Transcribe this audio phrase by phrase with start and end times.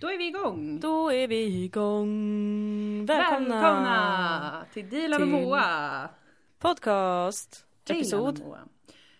[0.00, 0.80] Då är vi igång!
[0.80, 3.06] Då är vi igång!
[3.06, 3.62] Välkomna!
[3.62, 6.08] Välkomna till Dilan och Moa!
[6.58, 7.66] Podcast!
[7.84, 8.58] Dilan Episod Moa.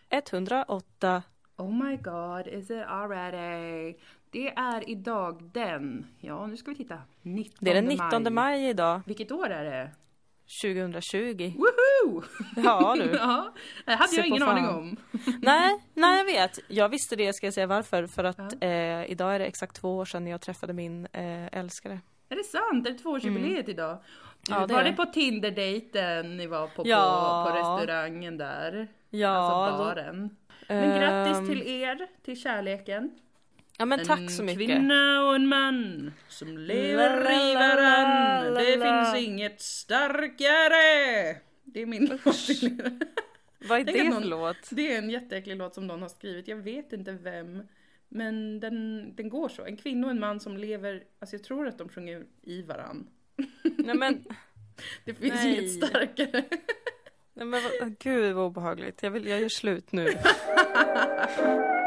[0.08, 1.22] 108.
[1.56, 3.94] Oh my god, is it already?
[4.30, 8.68] Det är idag den, ja nu ska vi titta, 19 Det är den 19 maj
[8.68, 9.90] idag, Vilket år är det?
[10.62, 11.52] 2020.
[11.56, 12.22] Woho!
[12.56, 13.10] Ja du.
[13.20, 13.52] ja,
[13.84, 14.58] det hade jag ingen fan.
[14.58, 14.96] aning om.
[15.42, 16.58] Nej, nej jag vet.
[16.68, 18.06] Jag visste det, ska jag säga varför.
[18.06, 22.00] För att eh, idag är det exakt två år sedan jag träffade min eh, älskare.
[22.28, 22.86] Är det sant?
[22.88, 23.96] Är det tvåårsjubileet idag?
[23.96, 24.04] Du,
[24.48, 24.60] Mm.
[24.60, 27.44] Ja, det var det på Tinder-dejten ni var på, Ja.
[27.46, 28.88] på, på restaurangen där?
[29.10, 30.36] Ja, alltså baren.
[30.68, 33.10] Men grattis ehm, till er, till kärleken.
[33.80, 34.66] Ja men tack så En mycket.
[34.66, 38.54] kvinna och en man som lever i varann.
[38.54, 41.36] Det finns inget starkare.
[41.64, 42.18] Det är min
[43.68, 44.56] Vad är Tänk det någon- för låt?
[44.70, 46.48] Det är en jätteäcklig låt som någon har skrivit.
[46.48, 47.62] Jag vet inte vem.
[48.08, 49.64] Men den, den går så.
[49.64, 53.06] En kvinna och en man som lever, alltså jag tror att de sjunger i varann.
[53.62, 54.24] Nej men,
[55.04, 55.58] Det finns Nej.
[55.58, 56.44] inget starkare.
[57.34, 59.02] nej, men gud vad obehagligt.
[59.02, 60.08] Jag, vill, jag gör slut nu.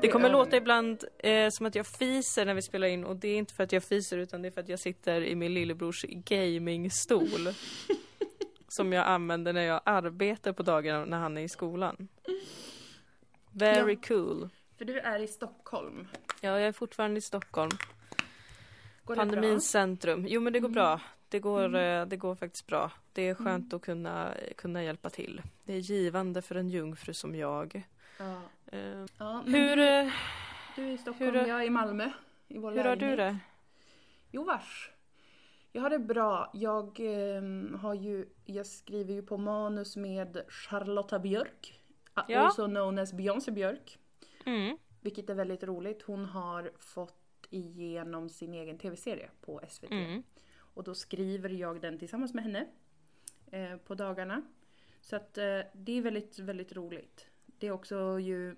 [0.00, 3.28] Det kommer låta ibland eh, som att jag fiser när vi spelar in och det
[3.28, 5.54] är inte för att jag fiser utan det är för att jag sitter i min
[5.54, 7.28] lillebrors gamingstol.
[8.68, 12.08] som jag använder när jag arbetar på dagarna när han är i skolan.
[13.52, 14.00] Very Ja.
[14.08, 14.48] cool.
[14.78, 16.08] För du är i Stockholm.
[16.40, 17.70] Ja, jag är fortfarande i Stockholm.
[19.04, 20.26] Går det Pandemins centrum.
[20.28, 20.74] Jo men det går Mm.
[20.74, 21.00] bra.
[21.28, 22.90] Det går, eh, det går faktiskt bra.
[23.12, 25.42] Det är skönt att kunna, kunna hjälpa till.
[25.64, 27.68] Det är givande för en jungfru som jag.
[27.68, 27.82] bra?
[28.26, 28.40] Ja.
[28.72, 30.12] Eh, Ja, hur, du, eh,
[30.76, 32.10] du är i Stockholm, hur- jag är i Malmö.
[32.48, 33.18] I vår hur har du lägenhet.
[33.34, 33.38] det?
[34.30, 34.90] Jo vars.
[35.72, 36.50] Jag har det bra.
[36.54, 41.80] Jag ehm, har ju, jag skriver ju på manus med Charlotta Björk.
[42.14, 42.38] Ja.
[42.38, 43.98] Also known as Beyoncé Björk.
[44.46, 44.78] Mm.
[45.00, 46.02] Vilket är väldigt roligt.
[46.02, 49.90] Hon har fått igenom sin egen tv-serie på SVT.
[49.90, 50.22] Mm.
[50.74, 52.66] Och då skriver jag den tillsammans med henne
[53.50, 54.42] eh, på dagarna.
[55.00, 57.26] Så att eh, det är väldigt, väldigt roligt.
[57.58, 58.56] Det är också ju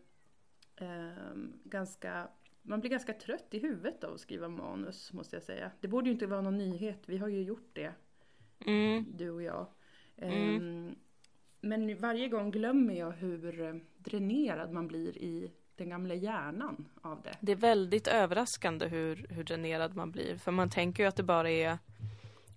[0.76, 2.28] ehm, ganska,
[2.62, 5.70] man blir ganska trött i huvudet av att skriva manus måste jag säga.
[5.80, 7.92] Det borde ju inte vara någon nyhet, vi har ju gjort det,
[8.66, 9.04] Mm.
[9.16, 9.66] du och jag.
[10.16, 10.94] Ehm,
[11.60, 17.22] Men varje gång glömmer jag hur eh, dränerad man blir i den gamla hjärnan av
[17.22, 17.36] det.
[17.40, 20.36] Det är väldigt överraskande hur, hur dränerad man blir.
[20.36, 21.78] För man tänker ju att det bara är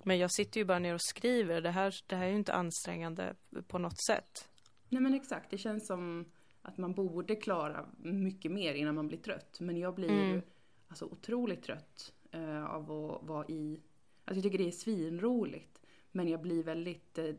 [0.05, 1.61] men jag sitter ju bara ner och skriver.
[1.61, 3.35] Det här, det här är ju inte ansträngande
[3.67, 4.49] på något sätt.
[4.93, 6.25] Nej men exakt, det känns som
[6.61, 9.59] att man borde klara mycket mer innan man blir trött.
[9.59, 10.41] Men jag blir Mm.
[10.87, 13.81] alltså, otroligt trött eh, av att vara i...
[14.25, 15.81] Alltså jag tycker det är svinroligt.
[16.11, 17.35] Men jag blir väldigt, eh,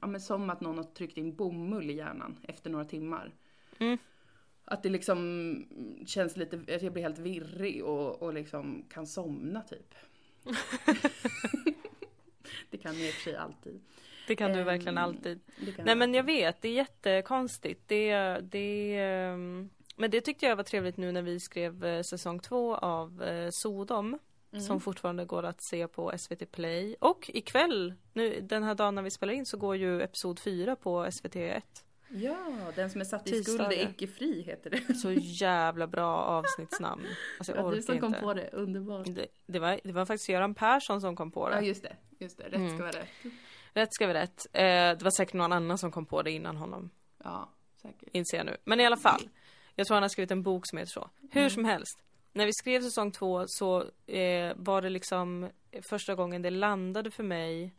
[0.00, 3.34] ja men som att någon har tryckt in bomull i hjärnan efter några timmar.
[3.78, 3.98] Mm.
[4.64, 5.66] Att det liksom
[6.06, 9.94] känns lite, att jag blir helt virrig och, och liksom kan somna typ.
[12.70, 13.80] det kan jag i och för sig alltid.
[14.26, 15.40] Det kan du Ehm, verkligen alltid.
[15.56, 16.36] Det kan Nej men jag alltid.
[16.36, 17.82] vet, det är jättekonstigt.
[17.86, 22.40] Det, det, ehm, men det tyckte jag var trevligt nu när vi skrev eh, säsong
[22.40, 24.18] två av eh, Sodom.
[24.52, 24.64] Mm.
[24.66, 26.96] Som fortfarande går att se på SVT Play.
[27.00, 30.76] Och ikväll, nu, den här dagen när vi spelar in, så går ju episod 4
[30.76, 31.62] på SVT1.
[32.08, 32.36] Ja,
[32.76, 34.94] den som är satt i skuld är icke fri heter det.
[34.94, 37.02] Så jävla bra avsnittsnamn.
[37.38, 38.20] Alltså jag var du som kom inte.
[38.20, 39.06] på det, underbart.
[39.10, 41.66] Det, det, var, det var faktiskt Göran Persson som kom på Ja det.
[41.66, 42.68] just det, just det, rätt Mm.
[42.76, 43.08] ska vara rätt.
[43.74, 44.46] Rätt ska vara rätt.
[44.52, 46.90] Eh, det var säkert någon annan som kom på det innan honom.
[47.24, 47.48] Ja,
[47.82, 48.08] säkert.
[48.12, 48.56] Inser jag nu.
[48.64, 49.28] Men i alla fall.
[49.74, 51.10] Jag tror han har skrivit en bok som heter så.
[51.30, 51.50] Hur Mm.
[51.50, 51.98] som helst.
[52.32, 55.50] När vi skrev säsong två så eh, var det liksom
[55.90, 57.74] första gången det landade för mig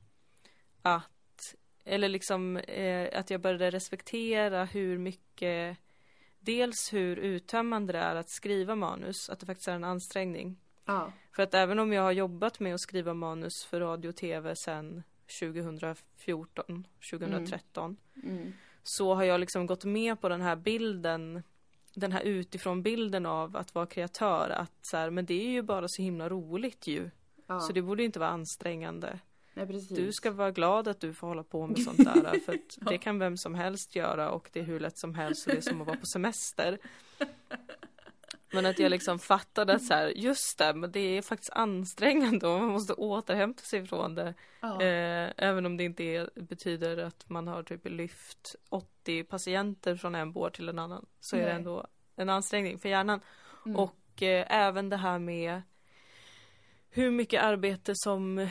[0.82, 1.56] att,
[1.86, 5.78] eller liksom eh, att jag började respektera hur mycket,
[6.40, 10.60] dels hur uttömmande det är att skriva manus, att det faktiskt är en ansträngning.
[10.86, 14.16] Ja, För att även om jag har jobbat med att skriva manus för radio och
[14.16, 18.54] tv sedan 2014, 2013 mm.
[18.84, 21.44] så har jag liksom gått med på den här bilden
[21.96, 25.62] den här utifrån bilden av att vara kreatör att så här, men det är ju
[25.62, 27.10] bara så himla roligt ju.
[27.48, 27.60] ja.
[27.60, 29.20] Så det borde inte vara ansträngande.
[29.54, 29.66] Nej.
[29.90, 32.90] Du ska vara glad att du får hålla på med sånt där för Ja.
[32.90, 35.58] det kan vem som helst göra och det är hur lätt som helst och det
[35.58, 36.78] är som att vara på semester.
[38.52, 42.48] Men att jag liksom fattade att så här, just det, men det är faktiskt ansträngande
[42.48, 44.34] och man måste återhämta sig från det.
[44.62, 44.82] ja.
[44.82, 50.16] Eh, även om det inte är, betyder att man har typ lyft 80 patienter från
[50.16, 51.06] en vård till en annan.
[51.20, 51.56] Så är det Nej.
[51.56, 53.22] ändå en ansträngning för hjärnan.
[53.66, 53.76] Mm.
[53.76, 55.62] Och eh, även det här med
[56.90, 58.50] hur mycket arbete som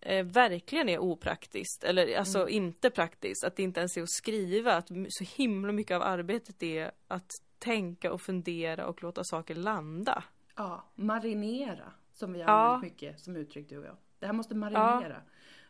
[0.00, 2.52] eh, verkligen är opraktiskt, eller alltså Mm.
[2.54, 6.62] inte praktiskt, att det inte ens är att skriva, att så himla mycket av arbetet
[6.62, 10.24] är att tänka och fundera och låta saker landa.
[10.56, 11.92] Ja, marinera.
[12.12, 12.54] Som vi har Ja.
[12.54, 13.96] använt mycket som uttryck du och jag.
[14.18, 15.16] Det här måste marinera.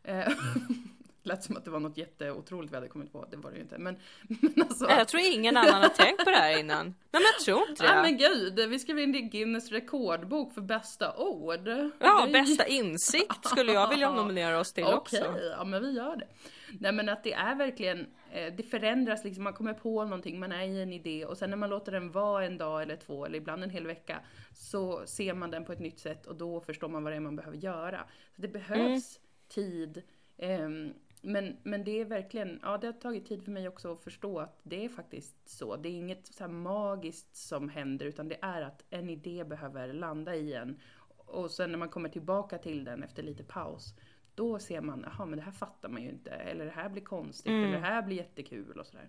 [0.03, 0.29] Eh,
[1.26, 3.26] Lät som att det var något jätteotroligt vi hade kommit på.
[3.31, 3.78] Det var det ju inte.
[3.78, 3.96] Men,
[4.28, 4.87] men alltså.
[4.87, 6.87] Nej, Jag tror ingen annan har tänkt på det här innan.
[6.87, 8.02] Nej men jag tror inte Nej det.
[8.02, 11.69] men gud, vi skrev in det i Guinness rekordbok för bästa ord.
[11.99, 15.38] Ja, Det bästa insikt skulle jag vilja nominera oss till Okej, också.
[15.58, 16.28] ja men vi gör det.
[16.81, 20.52] Nej men att det är verkligen, eh, det förändras liksom, man kommer på någonting, man
[20.52, 23.26] är i en idé och sen när man låter den vara en dag eller två
[23.26, 24.20] eller ibland en hel vecka
[24.55, 27.20] så ser man den på ett nytt sätt och då förstår man vad det är
[27.20, 28.05] man behöver göra.
[28.37, 30.02] Så det behövs tid.
[30.38, 30.93] ehm,
[31.26, 34.38] men, men det är verkligen, ja det har tagit tid för mig också att förstå
[34.38, 35.76] att det är faktiskt så.
[35.76, 39.93] Det är inget så här magiskt som händer utan det är att en idé behöver
[39.93, 40.81] landa i en.
[41.17, 43.94] Och sen när man kommer tillbaka till den efter lite paus,
[44.34, 47.02] då ser man, jaha men det här fattar man ju inte, eller det här blir
[47.02, 47.62] konstigt, Mm.
[47.64, 49.08] eller det här blir jättekul och sådär.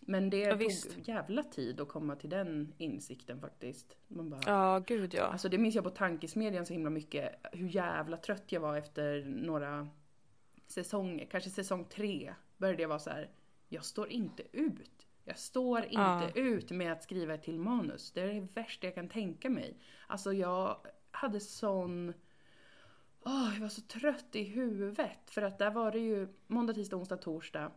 [0.00, 1.08] Men det Ja, tog visst.
[1.08, 3.96] jävla tid att komma till den insikten faktiskt.
[4.08, 5.22] Man bara, Ja, gud ja.
[5.24, 9.24] Alltså det minns jag på tankesmedjan så himla mycket, hur jävla trött jag var efter
[9.26, 9.88] några
[10.72, 13.30] säsonger, kanske säsong tre började jag vara så här.
[13.68, 15.06] jag står inte ut.
[15.24, 16.30] Jag står inte Ja.
[16.34, 18.12] ut med att skriva till manus.
[18.12, 19.76] Det är det värsta jag kan tänka mig.
[20.06, 22.12] Alltså jag hade sån...
[23.24, 25.18] Åh, jag var så trött i huvudet.
[25.30, 27.72] För att där var det ju måndag, tisdag, onsdag, torsdag.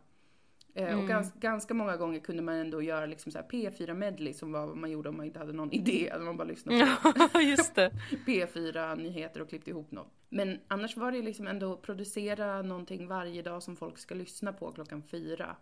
[0.76, 0.98] Eh, Mm.
[1.00, 4.52] Och gans, ganska många gånger kunde man ändå göra liksom så här P4 medley som
[4.52, 6.08] var vad man gjorde om man inte hade någon idé.
[6.08, 6.96] Eller man bara lyssnade
[7.32, 7.90] på just det.
[8.26, 10.12] P4 nyheter och klippte ihop något.
[10.28, 14.72] Men annars var det liksom ändå producera någonting varje dag som folk ska lyssna på
[14.72, 15.56] klockan fyra.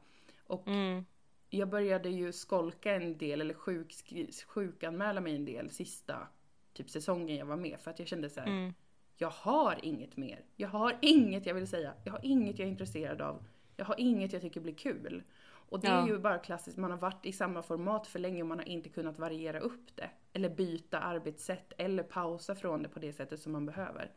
[0.46, 1.04] Och Mm.
[1.50, 6.28] jag började ju skolka en del eller sjukskri- sjukanmäla mig en del sista
[6.72, 8.46] typ säsongen jag var med för att jag kände så här.
[8.46, 8.74] Mm.
[9.16, 10.40] Jag har inget mer.
[10.56, 11.92] Jag har inget jag vill säga.
[12.04, 13.42] Jag har inget jag är intresserad av.
[13.76, 15.22] Jag har inget jag tycker blir kul.
[15.46, 16.06] Och det är Ja.
[16.08, 18.88] ju bara klassiskt, man har varit i samma format för länge och man har inte
[18.88, 20.10] kunnat variera upp det.
[20.32, 24.10] Eller byta arbetssätt eller pausa från det på det sättet som man behöver.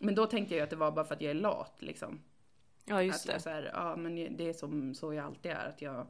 [0.00, 2.20] Men då tänkte jag ju att det var bara för att jag är lat liksom.
[2.84, 3.40] Ja, just att det.
[3.40, 5.68] Så här, ja men det är som så jag alltid är.
[5.68, 6.06] Att jag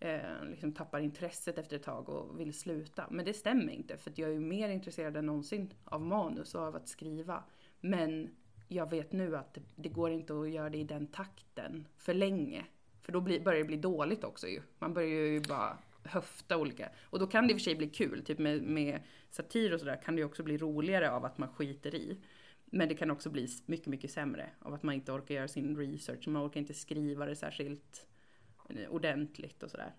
[0.00, 3.06] eh, liksom tappar intresset efter ett tag och vill sluta.
[3.10, 6.62] Men det stämmer inte för jag är ju mer intresserad än någonsin av manus och
[6.62, 7.44] av att skriva.
[7.80, 8.36] Men
[8.68, 12.14] jag vet nu att det, det går inte att göra det i den takten för
[12.14, 12.64] länge.
[13.02, 14.62] För då blir, börjar det bli dåligt också ju.
[14.78, 16.88] Man börjar ju bara höfta olika.
[17.02, 19.00] Och då kan det i och för sig bli kul, typ med, med
[19.30, 22.18] satir och sådär kan det ju också bli roligare av att man skiter i.
[22.64, 25.76] Men det kan också bli mycket, mycket sämre av att man inte orkar göra sin
[25.76, 26.28] research.
[26.28, 28.06] Man orkar inte skriva det särskilt
[28.68, 29.94] eh, ordentligt och sådär.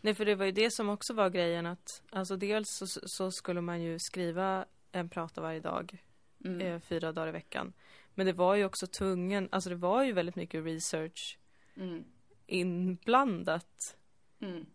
[0.00, 3.30] Nej, för det var ju det som också var grejen att alltså dels så, så
[3.30, 6.04] skulle man ju skriva en prata varje dag,
[6.44, 6.60] Mm.
[6.60, 7.72] eh, fyra dagar i veckan.
[8.14, 11.38] Men det var ju också tvungen, alltså det var ju väldigt mycket research
[11.76, 12.04] Mm.
[12.46, 13.96] inblandat.
[14.40, 14.66] Mm.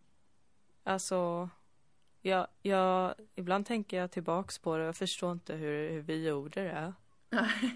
[0.83, 1.49] Alltså,
[2.21, 6.27] jag, jag, ibland tänker jag tillbaks på det och jag förstår inte hur, hur vi
[6.27, 6.93] gjorde det.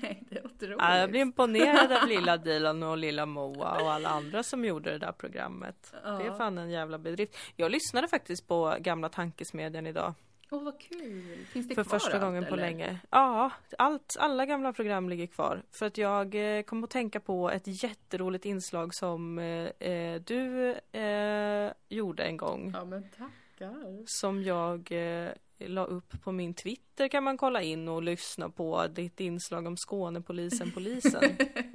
[0.01, 0.77] Nej, det är otroligt.
[0.79, 4.91] Ja, jag blir imponerad av lilla Dilan och lilla Moa och alla andra som gjorde
[4.91, 5.93] det där programmet.
[6.03, 6.37] Det är Ja.
[6.37, 7.37] fan en jävla bedrift.
[7.55, 10.13] Jag lyssnade faktiskt på gamla Tankesmedjan idag.
[10.51, 11.45] Åh vad kul!
[11.45, 12.63] Finns det För kvar första allt, gången på eller?
[12.63, 12.99] länge.
[13.09, 15.63] Ja, allt, alla gamla program ligger kvar.
[15.71, 20.75] För att jag eh, kom att tänka på ett jätteroligt inslag som eh, eh, du
[20.91, 22.71] eh, gjorde en gång.
[22.75, 24.03] Ja men tackar.
[24.05, 28.87] Som jag eh, la upp på min Twitter kan man kolla in och lyssna på
[28.87, 31.23] ditt inslag om Skånepolisen, polisen.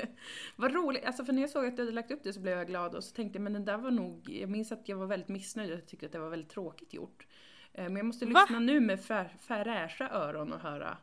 [0.56, 2.58] Vad roligt, alltså för när jag såg att du hade lagt upp det så blev
[2.58, 4.96] jag glad och så tänkte jag men den där var nog, jag minns att jag
[4.96, 7.26] var väldigt missnöjd och tyckte att det var väldigt tråkigt gjort.
[7.74, 8.40] Eh, Men jag måste Va?
[8.40, 10.96] lyssna nu med fär, fräscha öron och höra.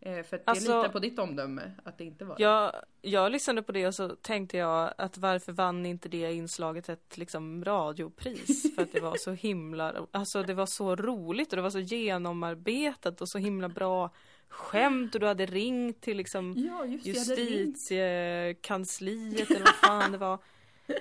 [0.00, 2.42] Eh, För att Alltså- jag litar på ditt omdöme att det inte var det.
[2.42, 6.88] Jag, jag lyssnade på det och så tänkte jag att varför vann inte det inslaget
[6.88, 8.74] ett liksom radiopris?
[8.74, 11.80] För att det var så himla, alltså det var så roligt och det var så
[11.80, 14.10] genomarbetat och så himla bra
[14.48, 20.18] skämt och du hade ringt till liksom Ja just jag justitiekansliet eller vad fan det
[20.18, 20.38] var.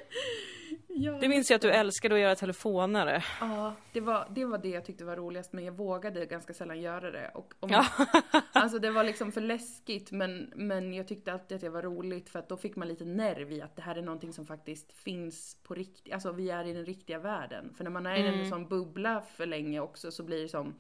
[1.00, 3.24] Ja, Det minns jag att du älskade att göra telefonare.
[3.42, 6.82] Ja, det var, det var det jag tyckte var roligast men jag vågade ganska sällan
[6.82, 7.32] göra det.
[7.34, 7.86] Och om, Ja.
[8.54, 12.30] Alltså det var liksom för läskigt men, men jag tyckte alltid att det var roligt
[12.30, 14.92] för att då fick man lite nerv i att det här är någonting som faktiskt
[14.92, 17.74] finns på riktigt, alltså vi är i den riktiga världen.
[17.78, 18.40] För när man är i Mm.
[18.40, 20.74] en sån bubbla för länge också så blir det som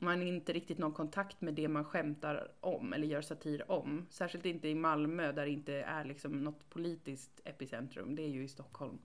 [0.00, 4.06] man har inte riktigt någon kontakt med det man skämtar om eller gör satir om.
[4.10, 8.44] Särskilt inte i Malmö där det inte är liksom något politiskt epicentrum, det är ju
[8.44, 8.98] i Stockholm.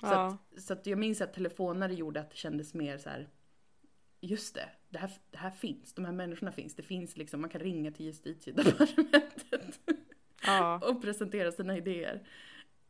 [0.00, 0.26] Så, Ja.
[0.56, 3.28] att, så att jag minns att telefonare gjorde att det kändes mer så här.
[4.20, 6.74] Just det, det här, det här finns, de här människorna finns.
[6.74, 9.80] Det finns liksom, man kan ringa till justitiedepartementet.
[10.46, 10.80] Ja.
[10.88, 12.26] och presentera sina idéer.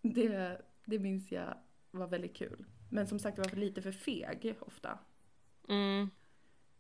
[0.02, 1.55] Det, det minns jag
[1.90, 2.64] var väldigt kul.
[2.90, 4.99] Men som sagt, jag var lite för feg ofta.
[5.69, 6.11] Mm.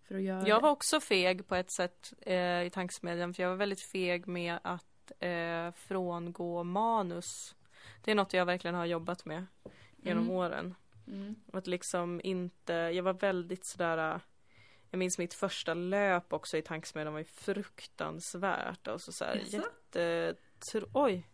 [0.02, 3.50] För att göra Jag var också feg på ett sätt eh, i tankesmedjan för jag
[3.50, 7.56] var väldigt feg med att eh, frångå manus.
[8.04, 9.46] Det är något jag verkligen har jobbat med
[10.02, 10.36] genom Mm.
[10.36, 10.74] åren.
[11.06, 11.34] Mm.
[11.52, 14.20] Att liksom inte, jag var väldigt sådär äh,
[14.90, 18.88] Jag minns mitt första löp också i tankesmedjan var ju fruktansvärt.
[18.88, 19.56] Alltså så här, Jaså?
[19.56, 20.34] jätte...
[20.92, 21.26] Oj!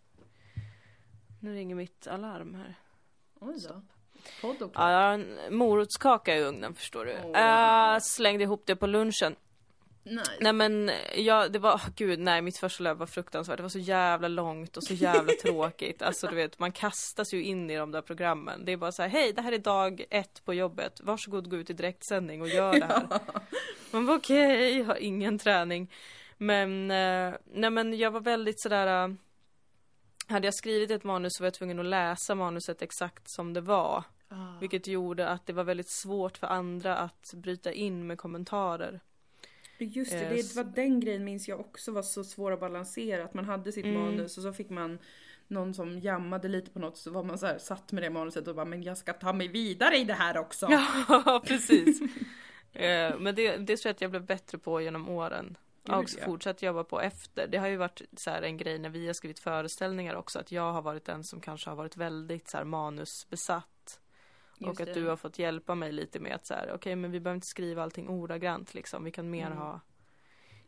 [1.40, 2.75] Nu ringer mitt alarm här.
[3.40, 3.82] Oj då.
[4.40, 7.16] Podd och Ja, en morotskaka i ugnen förstår du.
[7.25, 7.40] Åh.
[7.40, 9.37] Jag slängde ihop det på lunchen.
[10.06, 10.30] Nice.
[10.40, 13.56] Nej men, ja, det var, gud nej, mitt första löp var fruktansvärt.
[13.56, 16.02] Det var så jävla långt och så jävla tråkigt.
[16.02, 18.64] Alltså du vet, man kastas ju in i de där programmen.
[18.64, 21.00] Det är bara så här, hej, det här är dag ett på jobbet.
[21.02, 23.06] Varsågod gå ut i direktsändning och gör det här.
[23.90, 25.92] Man var okej, har ingen träning.
[26.36, 29.14] Men, eh, nej men jag var väldigt sådär eh,
[30.28, 33.60] Hade jag skrivit ett manus så var jag tvungen att läsa manuset exakt som det
[33.60, 34.04] var.
[34.28, 34.58] Ah.
[34.60, 39.00] Vilket gjorde att det var väldigt svårt för andra att bryta in med kommentarer.
[39.78, 43.25] Just det, Eh, det var den grejen minns jag också var så svår att balansera.
[43.25, 44.00] Att man hade sitt Mm.
[44.02, 44.99] manus och så fick man
[45.49, 48.49] någon som jammade lite på något så var man så här, satt med det manuset
[48.49, 50.66] och bara men jag ska ta mig vidare i det här också.
[50.71, 52.00] Ja, precis.
[52.73, 55.56] Eh, Men det, det tror jag att jag blev bättre på genom åren.
[55.83, 56.25] Jag har också ja.
[56.25, 57.47] fortsatt jobba på efter.
[57.49, 60.52] Det har ju varit så här en grej när vi har skrivit föreställningar också, att
[60.52, 63.68] jag har varit den som kanske har varit väldigt så här manusbesatt.
[64.58, 65.00] Just och att det.
[65.00, 67.46] du har fått hjälpa mig lite med att så här, okej men vi behöver inte
[67.46, 69.04] skriva allting ordagrant liksom.
[69.04, 69.58] Vi kan mer Mm.
[69.58, 69.80] ha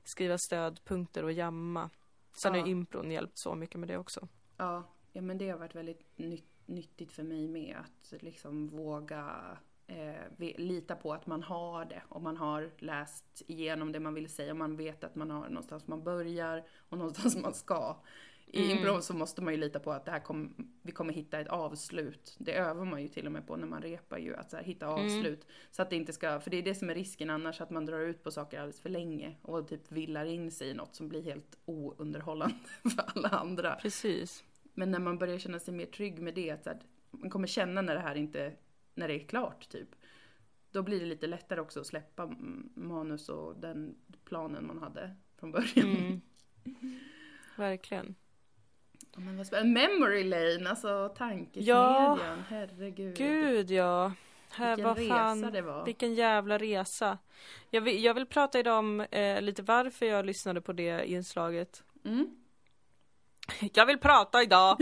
[0.04, 1.90] skriva stödpunkter och jamma.
[2.32, 2.60] Sen Ja.
[2.60, 4.28] har impron hjälpt så mycket med det också.
[4.56, 9.58] Ja, ja men det har varit väldigt nytt, nyttigt för mig med att liksom våga
[9.86, 10.14] eh,
[10.56, 14.50] lita på att man har det och man har läst igenom det man vill säga
[14.52, 17.96] och man vet att man har någonstans man börjar och någonstans man ska.
[18.52, 18.78] I Mm.
[18.78, 21.48] impro så måste man ju lita på att det här kom, vi kommer hitta ett
[21.48, 22.36] avslut.
[22.38, 24.64] Det övar man ju till och med på när man repar ju, att så här,
[24.64, 25.04] hitta Mm.
[25.04, 25.46] avslut.
[25.70, 27.86] Så att det inte ska, för det är det som är risken annars, att man
[27.86, 31.08] drar ut på saker alldeles för länge och typ villar in sig i något som
[31.08, 33.74] blir helt ounderhållande för alla andra.
[33.74, 34.44] Precis.
[34.74, 36.78] Men när man börjar känna sig mer trygg med det, att så här,
[37.10, 38.52] man kommer känna när det här inte,
[38.94, 39.88] när det är klart typ.
[40.70, 45.16] Då blir det lite lättare också att släppa mm, manus och den planen man hade
[45.36, 45.96] från början.
[45.96, 46.20] Mm.
[47.56, 48.14] Verkligen.
[49.16, 49.80] Men vad spännande.
[49.88, 52.18] Memory lane, alltså tankesmedjan, Ja.
[52.48, 53.16] herregud.
[53.16, 54.12] Gud ja.
[54.50, 55.84] Här, Vilken vad fan, resa det var.
[55.84, 57.18] Vilken jävla resa.
[57.70, 61.82] Jag vill, jag vill prata idag om eh, lite varför jag lyssnade på det inslaget.
[62.04, 62.28] Mm.
[63.72, 64.76] Jag vill prata idag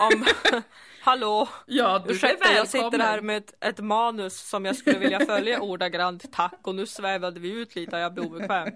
[0.00, 0.24] om,
[1.06, 5.20] hallå, Ja, du ursäkta jag sitter här med ett, ett manus som jag skulle vilja
[5.26, 8.68] följa ordagrant, tack och nu svävade vi ut lite jag blir obekväm.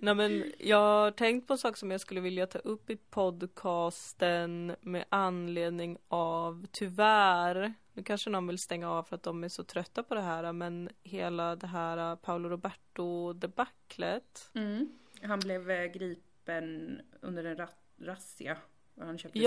[0.00, 2.96] Nej men jag har tänkt på en sak som jag skulle vilja ta upp i
[2.96, 9.48] podcasten med anledning av, tyvärr, nu kanske någon vill stänga av för att de är
[9.48, 14.50] så trötta på det här, men hela det här Paolo Roberto debaclet.
[14.54, 14.88] Mm.
[15.22, 17.68] Han blev eh, gripen under en ra-
[18.00, 18.56] razzia.
[18.96, 19.44] och Han köpte sex.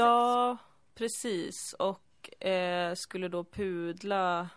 [1.00, 1.74] Precis.
[1.74, 4.50] Och eh, skulle då pudla,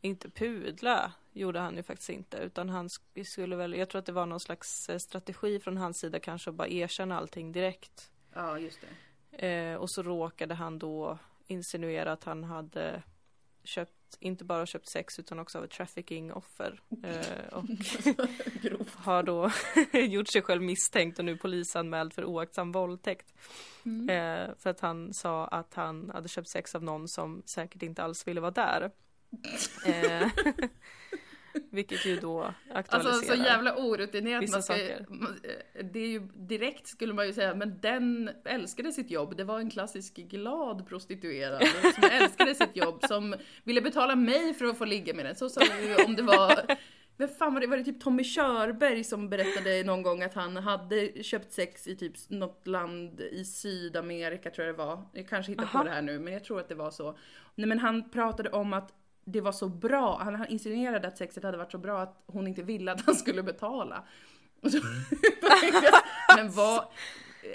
[0.00, 4.06] inte pudla gjorde han ju faktiskt inte, utan han sk- skulle väl, jag tror att
[4.06, 8.10] det var någon slags eh, strategi från hans sida kanske att bara erkänna allting direkt.
[8.34, 8.78] Ja, just
[9.30, 9.48] det.
[9.48, 13.02] Eh, och så råkade han då insinuera att han hade
[13.64, 16.80] köpt, inte bara köpt sex utan också av ett trafficking-offer.
[17.02, 17.64] Eh, och
[18.94, 19.50] har då
[19.98, 23.34] gjort sig själv misstänkt och nu polisanmäld för oaktsam våldtäkt.
[23.84, 24.08] Mm.
[24.08, 28.02] Eh, för att han sa att han hade köpt sex av någon som säkert inte
[28.02, 28.90] alls ville vara där.
[29.86, 30.28] Eh,
[31.70, 33.14] vilket ju då aktualiserar.
[33.14, 34.42] Alltså så jävla orutinerat.
[34.42, 35.06] vissa Man ska, saker.
[35.92, 39.36] det är ju direkt skulle man ju säga, men den älskade sitt jobb.
[39.36, 41.62] Det var en klassisk glad prostituerad
[41.94, 45.34] som älskade sitt jobb, som ville betala mig för att få ligga med den.
[45.34, 45.62] Så som
[46.06, 46.76] om det var
[47.20, 50.56] men fan var det, var det typ Tommy Körberg som berättade någon gång att han
[50.56, 55.02] hade köpt sex i typ något land i Sydamerika tror jag det var.
[55.12, 55.78] Jag kanske hittar Aha.
[55.78, 57.18] på det här nu men jag tror att det var så.
[57.54, 58.92] Nej men han pratade om att
[59.24, 62.46] det var så bra, han, han insinuerade att sexet hade varit så bra att hon
[62.46, 64.04] inte ville att han skulle betala.
[64.62, 64.78] Och så,
[66.36, 66.84] men var,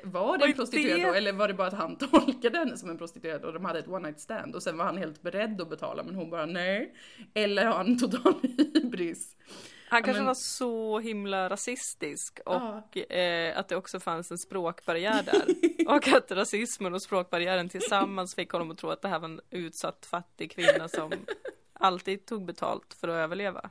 [0.04, 2.90] var det Vad en prostituerad då eller var det bara att han tolkade henne som
[2.90, 5.62] en prostituerad och de hade ett one night stand och sen var han helt beredd
[5.62, 6.94] att betala men hon bara nej.
[7.34, 8.34] Eller har han total
[8.74, 9.36] hybris?
[9.90, 15.24] Han kanske men- var så himla rasistisk och eh, att det också fanns en språkbarriär
[15.24, 15.46] där.
[15.96, 19.42] och att rasismen och språkbarriären tillsammans fick honom att tro att det här var en
[19.50, 21.12] utsatt fattig kvinna som
[21.86, 23.70] alltid tog betalt för att överleva.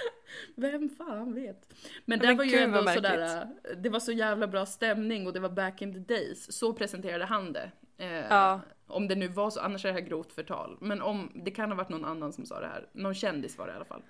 [0.56, 1.72] Vem fan vet?
[2.04, 3.46] Men det var ju ändå vad sådär,
[3.76, 6.52] det var så jävla bra stämning och det var back in the days.
[6.58, 7.70] Så presenterade han det.
[7.98, 8.60] Eh, Ja.
[8.88, 10.76] Om det nu var så, annars är det här grovt förtal.
[10.80, 12.88] Men om, det kan ha varit någon annan som sa det här.
[12.92, 14.02] Någon kändis var det i alla fall.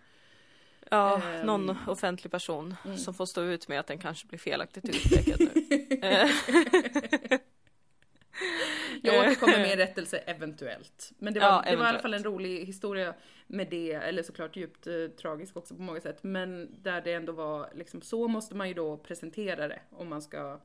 [0.91, 1.47] Ja, Ehm.
[1.47, 2.97] någon offentlig person Mm.
[2.97, 5.49] som får stå ut med att den kanske blir felaktigt utpekad nu.
[9.07, 11.13] Jag återkommer med en rättelse eventuellt.
[11.19, 13.15] Men det var, Ja, det var i alla fall en rolig historia
[13.47, 16.23] med det, eller såklart djupt eh, tragisk också på många sätt.
[16.23, 20.23] Men där det ändå var liksom, så måste man ju då presentera det om man
[20.23, 20.61] ska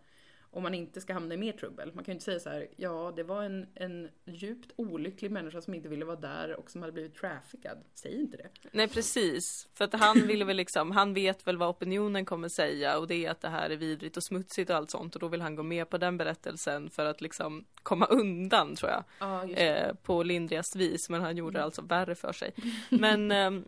[0.53, 1.91] om man inte ska hamna i mer trubbel.
[1.93, 5.62] Man kan ju inte säga så här, ja det var en, en djupt olycklig människa
[5.62, 7.77] som inte ville vara där och som hade blivit traffickad.
[7.93, 8.50] Säg inte det.
[8.72, 13.00] Nej precis, för att han ville väl liksom, han vet väl vad opinionen kommer säga
[13.00, 15.27] och det är att det här är vidrigt och smutsigt och allt sånt och då
[15.27, 19.03] vill han gå med på den berättelsen för att liksom komma undan tror jag.
[19.50, 19.67] Det.
[19.67, 22.53] Eh, på lindrigast vis men han gjorde det alltså värre för sig.
[22.89, 23.65] Men ehm,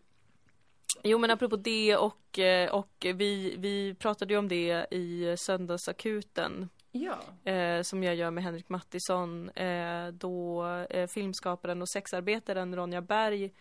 [1.04, 6.70] Jo men apropå det och, eh, och vi, vi pratade ju om det i söndagsakuten
[6.92, 7.52] Ja.
[7.52, 13.52] eh, som jag gör med Henrik Mattisson eh, då eh, filmskaparen och sexarbetaren Ronja Berg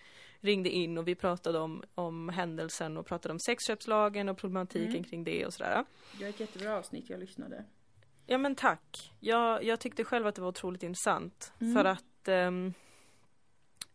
[0.41, 5.05] ringde in och vi pratade om, om händelsen och pratade om sexköpslagen och problematiken Mm.
[5.05, 5.85] kring det och sådär.
[6.19, 7.65] Det var ett jättebra avsnitt, jag lyssnade.
[8.27, 9.13] Ja men tack.
[9.21, 11.75] Jag, jag tyckte själv att det var otroligt intressant Mm.
[11.75, 12.75] för att ehm,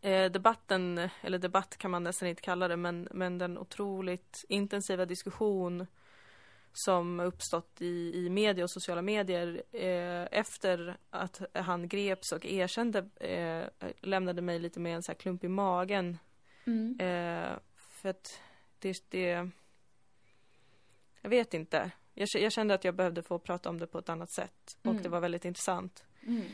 [0.00, 5.04] eh, debatten, eller debatt kan man nästan inte kalla det, men, men den otroligt intensiva
[5.06, 5.86] diskussion
[6.72, 12.98] som uppstått i, i media och sociala medier eh, efter att han greps och erkände
[13.20, 16.18] eh, lämnade mig lite med en så här klump i magen.
[16.64, 17.00] Mm.
[17.00, 18.40] Eh, för att
[18.78, 19.50] det, det...
[21.22, 21.90] Jag vet inte.
[22.14, 24.78] Jag, jag kände att jag behövde få prata om det på ett annat sätt.
[24.82, 25.02] Och Mm.
[25.02, 26.04] det var väldigt intressant.
[26.26, 26.44] Mm.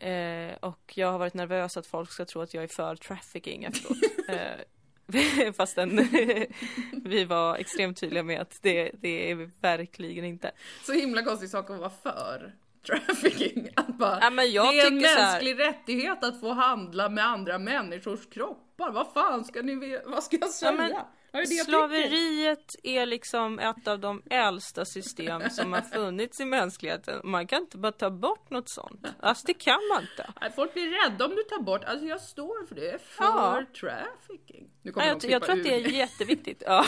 [0.00, 3.64] Eh, och jag har varit nervös att folk ska tro att jag är för trafficking
[3.64, 3.98] efteråt.
[4.28, 5.96] eh, fastän
[7.04, 10.50] vi var extremt tydliga med att det, det är vi verkligen inte.
[10.86, 12.52] Så himla konstig sak att vara för
[12.86, 13.68] trafficking.
[13.76, 17.08] Att bara, Ja, men jag det är en så här- mänsklig rättighet att få handla
[17.08, 18.90] med andra människors kroppar.
[18.92, 20.72] Vad fan ska ni, vad ska jag säga?
[20.72, 20.92] Ja, men
[21.32, 21.48] Ja, jag.
[21.66, 27.20] Slaveriet är liksom ett av de äldsta system som har funnits i mänskligheten.
[27.24, 29.06] Man kan inte bara ta bort något sånt.
[29.20, 30.32] Alltså det kan man inte.
[30.40, 33.24] Nej, Folk blir rädda om du tar bort, alltså jag står för det, jag för
[33.24, 33.64] Ja.
[33.80, 34.70] trafficking.
[34.82, 36.62] Nu Ja, kommer jag, de jag klippa tror att det är jätteviktigt.
[36.66, 36.84] Ja.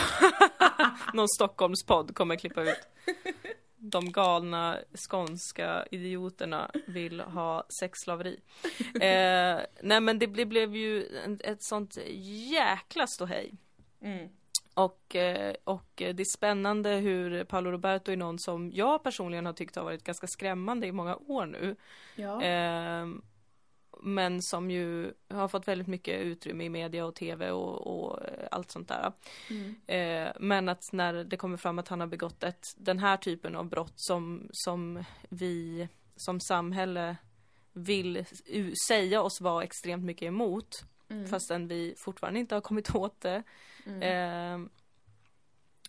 [1.13, 2.79] Någon Stockholmspodd kommer klippa ut.
[3.77, 4.77] De galna
[5.09, 8.39] skånska idioterna vill ha sexslaveri.
[9.01, 11.03] Eh, nej men det ble, blev ju
[11.43, 11.97] ett sånt
[12.51, 13.53] jäkla ståhej.
[14.01, 14.29] Mm.
[14.73, 19.53] Och, eh, och det är spännande hur Paolo Roberto är någon som jag personligen har
[19.53, 21.75] tyckt har varit ganska skrämmande i många år nu.
[22.15, 22.43] Ja.
[22.43, 23.07] Eh,
[24.03, 28.19] men som ju har fått väldigt mycket utrymme i media och tv och, och
[28.51, 29.11] allt sånt där.
[29.49, 29.75] Mm.
[29.87, 33.55] Eh, men att när det kommer fram att han har begått ett, den här typen
[33.55, 37.17] av brott som, som vi som samhälle
[37.73, 38.25] vill
[38.87, 40.83] säga oss vara extremt mycket emot.
[41.09, 41.27] Mm.
[41.27, 43.43] Fastän vi fortfarande inte har kommit åt det.
[43.85, 44.01] Mm.
[44.63, 44.69] Eh,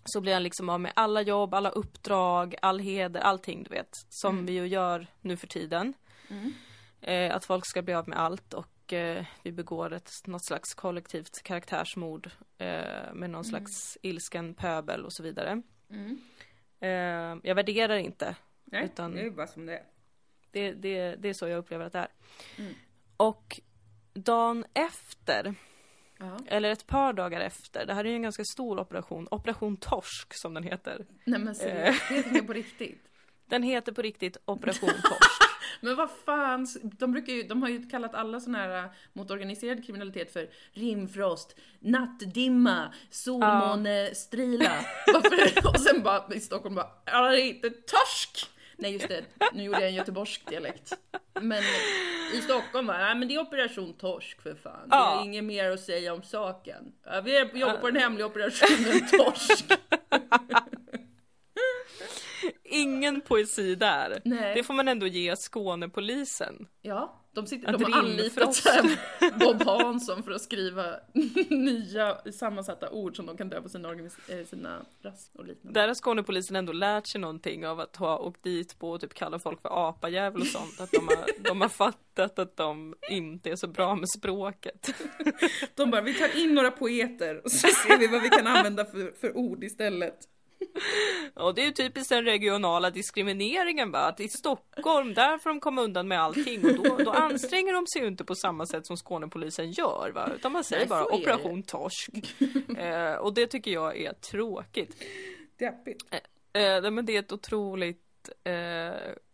[0.05, 3.89] så blir han liksom av med alla jobb, alla uppdrag, all heder, allting du vet.
[4.09, 4.47] Som Mm.
[4.47, 5.95] vi ju gör nu för tiden.
[6.29, 6.53] Mm.
[7.01, 10.75] Eh, att folk ska bli av med allt och eh, vi begår ett, något slags
[10.75, 15.63] kollektivt karaktärsmord eh, med någon slags ilsken pöbel och så vidare.
[15.91, 16.19] Mm.
[16.81, 18.37] Eh, jag värderar inte.
[18.65, 19.85] Nej, Utan- det är bara som det är.
[20.51, 22.09] Det, det, det är så jag upplever att det är.
[22.59, 22.75] Mm.
[23.17, 23.61] Och
[24.15, 25.55] dagen efter,
[26.23, 26.39] Ja.
[26.47, 30.35] eller ett par dagar efter, det här är ju en ganska stor operation, Operation Torsk
[30.35, 31.07] som den heter.
[31.25, 33.09] Nej men seriöst, det är på riktigt.
[33.47, 35.43] Den heter på riktigt Operation Torsk.
[35.81, 39.31] Men vad fan, de, brukar ju, de har ju kallat alla såna här äh, mot
[39.31, 44.85] organiserad kriminalitet för rimfrost, nattdimma, solmånestrila.
[45.07, 45.69] Varför?
[45.69, 48.51] Och sen bara i Stockholm bara, ja det är inte torsk!
[48.77, 50.93] Nej just det, nu gjorde jag en göteborgsk dialekt.
[51.41, 51.63] Men
[52.35, 54.89] i Stockholm var nej men det är operation torsk för fan.
[54.89, 55.21] Det Ja.
[55.21, 56.93] är inget mer att säga om saken.
[57.25, 59.65] Vi jobbar på den hemliga operationen torsk.
[62.65, 64.21] Ingen poesi där.
[64.25, 64.55] Nej.
[64.55, 66.67] Det får man ändå ge Skånepolisen.
[66.83, 68.63] Ja, de, sitter, de har anlitat
[69.41, 70.85] Bob Hansson för att skriva
[71.49, 75.81] nya sammansatta ord som de kan döpa sina, organis- eh, sina ras och liknande.
[75.81, 79.15] Där har Skånepolisen ändå lärt sig någonting av att ha åkt dit på och typ
[79.15, 80.81] kalla folk för apajävel och sånt.
[80.81, 84.95] Att de har, de har fattat att de inte är så bra med språket.
[85.75, 88.85] De bara, vi tar in några poeter och så ser vi vad vi kan använda
[88.85, 90.29] för, för ord istället.
[91.35, 95.61] Och det är ju typiskt den regionala diskrimineringen bara, att i Stockholm, där får de
[95.61, 98.87] komma undan med allting och då, då anstränger de sig ju inte på samma sätt
[98.87, 102.11] som Skånepolisen gör va, utan man säger Nej, bara operation torsk.
[102.79, 105.03] eh, och det tycker jag är tråkigt.
[105.59, 106.05] Deppigt.
[106.13, 106.21] Eh,
[106.83, 108.53] nej, men det är ett otroligt eh,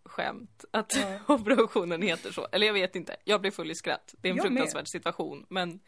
[0.04, 1.18] skämt att Ja.
[1.34, 2.46] operationen heter så.
[2.52, 4.14] Eller jag vet inte, jag blir full i skratt.
[4.20, 4.52] Det är en Jag med.
[4.52, 5.80] fruktansvärd situation, men,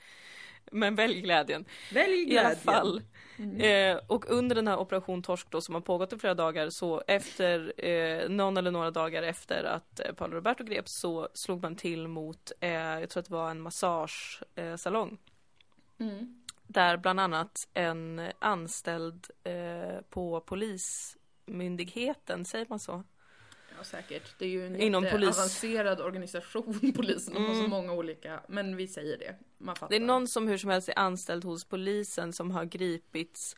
[0.71, 1.65] men välj glädjen.
[1.93, 2.47] Välj I glädjen.
[2.47, 3.03] alla fall.
[3.39, 3.61] Mm.
[3.97, 7.03] Eh, och under den här operation Torsk då som har pågått i flera dagar så
[7.07, 11.77] efter eh, någon eller några dagar efter att eh, Paolo Roberto greps så slog man
[11.77, 14.79] till mot, eh, jag tror att det var en massagesalong.
[14.79, 15.19] Salong,
[16.01, 16.43] Mm.
[16.63, 23.05] där bland annat en anställd eh, på polismyndigheten, säger man så?
[23.81, 24.39] Ja, säkert.
[24.39, 25.39] Det är ju en Inom polis.
[25.39, 27.35] avancerad organisation, polisen.
[27.35, 27.71] De har så Mm.
[27.71, 29.35] många olika, men vi säger det.
[29.59, 29.89] Man fattar.
[29.91, 33.57] Det är någon som hur som helst är anställd hos polisen som har gripits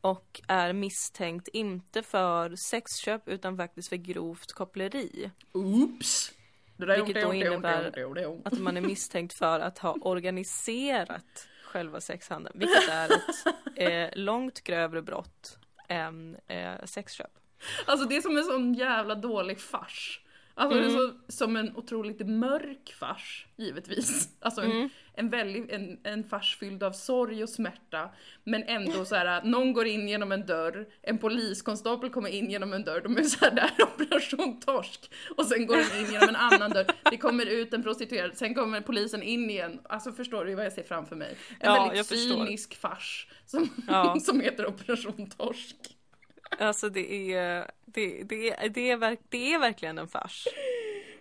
[0.00, 5.30] och är misstänkt inte för sexköp utan faktiskt för grovt koppleri.
[5.52, 6.32] Oops!
[6.76, 8.42] Det där Vilket då innebär.
[8.44, 13.46] Att man är misstänkt för att ha organiserat själva sexhandeln, vilket är ett
[14.14, 17.30] eh, långt grövre brott än eh, sexköp.
[17.86, 20.18] Alltså det är som en sån jävla dålig fars.
[20.54, 21.00] Alltså det är Mm.
[21.28, 24.28] så, som en otroligt mörk fars, givetvis.
[24.40, 24.88] Alltså en, Mm.
[25.14, 28.10] en, väldigt, en, en fars fylld av sorg och smärta.
[28.44, 32.72] Men ändå så här, någon går in genom en dörr, en poliskonstapel kommer in genom
[32.72, 35.10] en dörr, de är så här, där är operation torsk.
[35.36, 38.54] Och sen går den in genom en annan dörr, det kommer ut en prostituerad, sen
[38.54, 39.80] kommer polisen in igen.
[39.84, 41.36] Alltså förstår du vad jag ser framför mig?
[41.60, 42.44] En Ja, väldigt förstår.
[42.44, 44.20] cynisk fars som, Ja.
[44.24, 45.76] som heter operation torsk.
[46.58, 50.46] Alltså det är, det, det, är, det, är, verk, det är verkligen en fars.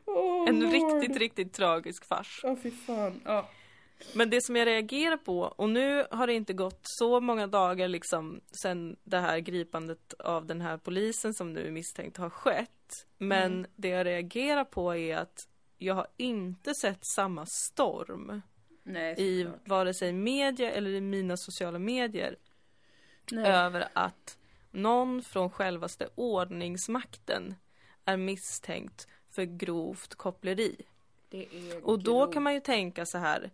[0.06, 0.72] Oh, En Lord.
[0.74, 2.40] riktigt, riktigt tragisk fars.
[2.44, 3.22] Ja, fy fan.
[3.26, 3.50] Ja.
[4.16, 7.88] Men det som jag reagerar på, och nu har det inte gått så många dagar
[7.88, 13.08] liksom sen det här gripandet av den här polisen som nu är misstänkt har skett.
[13.18, 13.66] Men Mm.
[13.76, 18.42] det jag reagerar på är att jag har inte sett samma storm
[18.84, 22.36] Nej, i vare sig media eller i mina sociala medier
[23.32, 23.52] Nej.
[23.52, 24.38] över att
[24.72, 27.56] någon från självaste ordningsmakten
[28.06, 30.76] är misstänkt för grovt koppleri.
[31.84, 32.34] Och då grovt.
[32.34, 33.52] kan man ju tänka så här.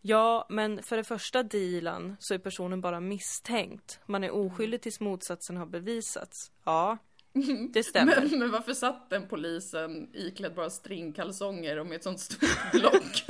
[0.00, 4.00] Ja, men för det första dealen så är personen bara misstänkt.
[4.06, 6.52] Man är oskyldig tills motsatsen har bevisats.
[6.64, 6.98] Ja,
[7.72, 8.20] det stämmer.
[8.30, 13.24] Men, men varför satt den polisen iklädd bara stringkalsonger och med ett sånt stort block?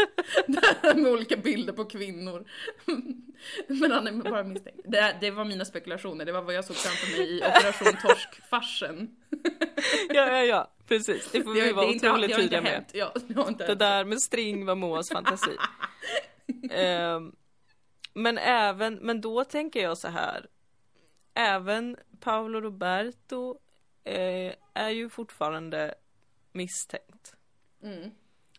[0.46, 2.44] Där med olika bilder på kvinnor.
[3.66, 4.80] Men han är bara misstänkt.
[4.84, 9.08] Det, det var mina spekulationer, det var vad jag såg framför mig i Operation Torsk-farsen.
[10.08, 11.30] Ja, ja, ja, precis.
[11.32, 12.84] Det får vi vara det är inte- otroligt tydliga med.
[12.92, 15.56] Ja, det Det där med string var Moas fantasi.
[16.70, 17.32] Ehm,
[18.14, 20.46] men även, men då tänker jag så här.
[21.34, 23.58] Även Paolo Roberto
[24.04, 25.94] eh, är ju fortfarande
[26.52, 27.34] misstänkt.
[27.82, 28.10] Mm.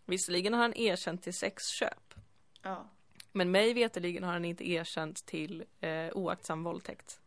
[0.06, 2.14] Visserligen har han erkänt till sexköp.
[2.62, 2.88] Ja.
[3.32, 7.20] Men mig veterligen har han inte erkänt till eh, oaktsam våldtäkt.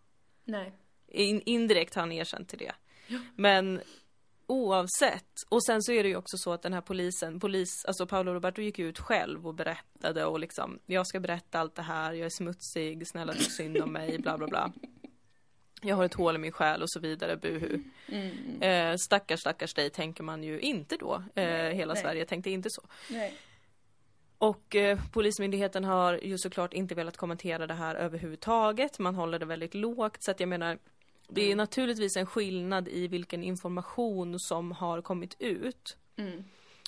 [0.43, 0.71] Nej.
[1.07, 2.73] In, indirekt har han erkänt till det.
[3.35, 3.81] Men
[4.47, 5.43] oavsett.
[5.49, 8.33] Och sen så är det ju också så att den här polisen, polis, alltså Paolo
[8.33, 12.25] Roberto gick ut själv och berättade och liksom, jag ska berätta allt det här, jag
[12.25, 14.73] är smutsig, snälla tyck synd om mig, bla bla bla.
[15.81, 17.79] Jag har ett hål i min själ och så vidare, buhu.
[18.07, 18.61] Mm.
[18.61, 21.15] Eh, stackars, stackars dig tänker man ju inte då.
[21.15, 22.01] Eh, Nej, hela nej.
[22.03, 22.81] Sverige tänkte inte så.
[23.09, 23.33] Nej.
[24.37, 28.99] Och eh, Polismyndigheten har ju såklart inte velat kommentera det här överhuvudtaget.
[28.99, 30.23] Man håller det väldigt lågt.
[30.23, 30.77] Så att jag menar,
[31.29, 31.57] det är Mm.
[31.57, 35.97] naturligtvis en skillnad i vilken information som har kommit ut.
[36.17, 36.43] Mm.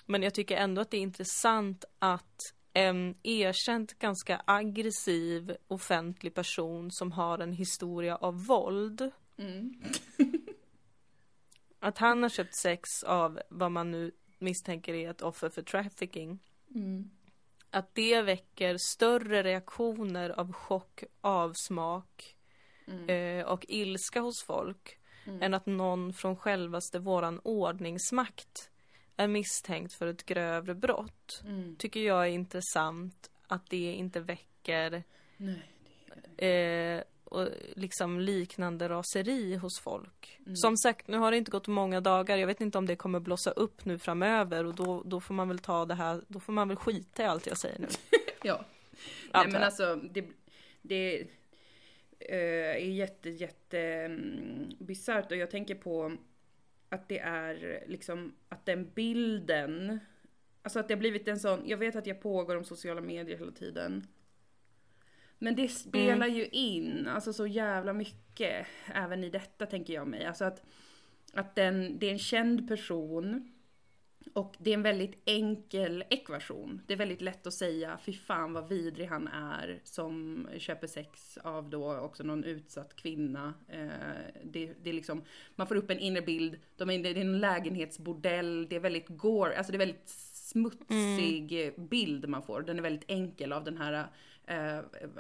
[0.06, 2.42] Men jag tycker ändå att det är intressant att
[2.78, 9.82] en erkänt ganska aggressiv offentlig person som har en historia av våld, Mm.
[11.80, 16.40] att han har köpt sex av vad man nu misstänker är ett offer för trafficking.
[16.76, 17.10] Mm.
[17.70, 22.34] att det väcker större reaktioner av chock, avsmak
[22.88, 23.10] Mm.
[23.10, 25.42] eh, och ilska hos folk Mm.
[25.42, 28.70] än att någon från självaste våran ordningsmakt
[29.18, 31.42] är misstänkt för ett grövre brott.
[31.46, 31.76] Mm.
[31.76, 35.04] Tycker jag är intressant att det inte väcker
[35.38, 35.72] Nej,
[36.38, 36.98] det det.
[36.98, 40.40] eh, och liksom liknande raseri hos folk.
[40.40, 40.56] Mm.
[40.56, 42.38] Som sagt, nu har det inte gått många dagar.
[42.38, 45.48] Jag vet inte om det kommer blossa upp nu framöver och då, då får man
[45.48, 47.88] väl ta det här, då får man väl skita i allt jag säger nu.
[48.44, 48.66] Ja.
[49.34, 50.26] Nej men alltså det,
[50.82, 51.28] det
[52.20, 56.18] eh, är jätte jätte mm, bisarrt och jag tänker på
[56.90, 60.00] att det är liksom att den bilden
[60.68, 63.38] Alltså att det har blivit en sån, jag vet att jag pågår om sociala medier
[63.38, 64.08] hela tiden.
[65.40, 70.26] Men det spelar ju in, alltså så jävla mycket, även i detta tänker jag mig.
[70.26, 70.64] Alltså att,
[71.34, 73.52] att den, det är en känd person
[74.34, 76.82] och det är en väldigt enkel ekvation.
[76.88, 81.38] Det är väldigt lätt att säga, fy fan vad vidrig han är som köper sex
[81.38, 83.54] av då också någon utsatt kvinna.
[83.68, 83.88] Eh,
[84.44, 85.22] det, det är liksom,
[85.56, 89.08] man får upp en inre bild, de är, det är en lägenhetsbordell, det är väldigt
[89.10, 91.88] gore, alltså det är väldigt smutsig mm.
[91.88, 92.62] bild man får.
[92.62, 94.08] Den är väldigt enkel av den här
[94.48, 94.80] eh,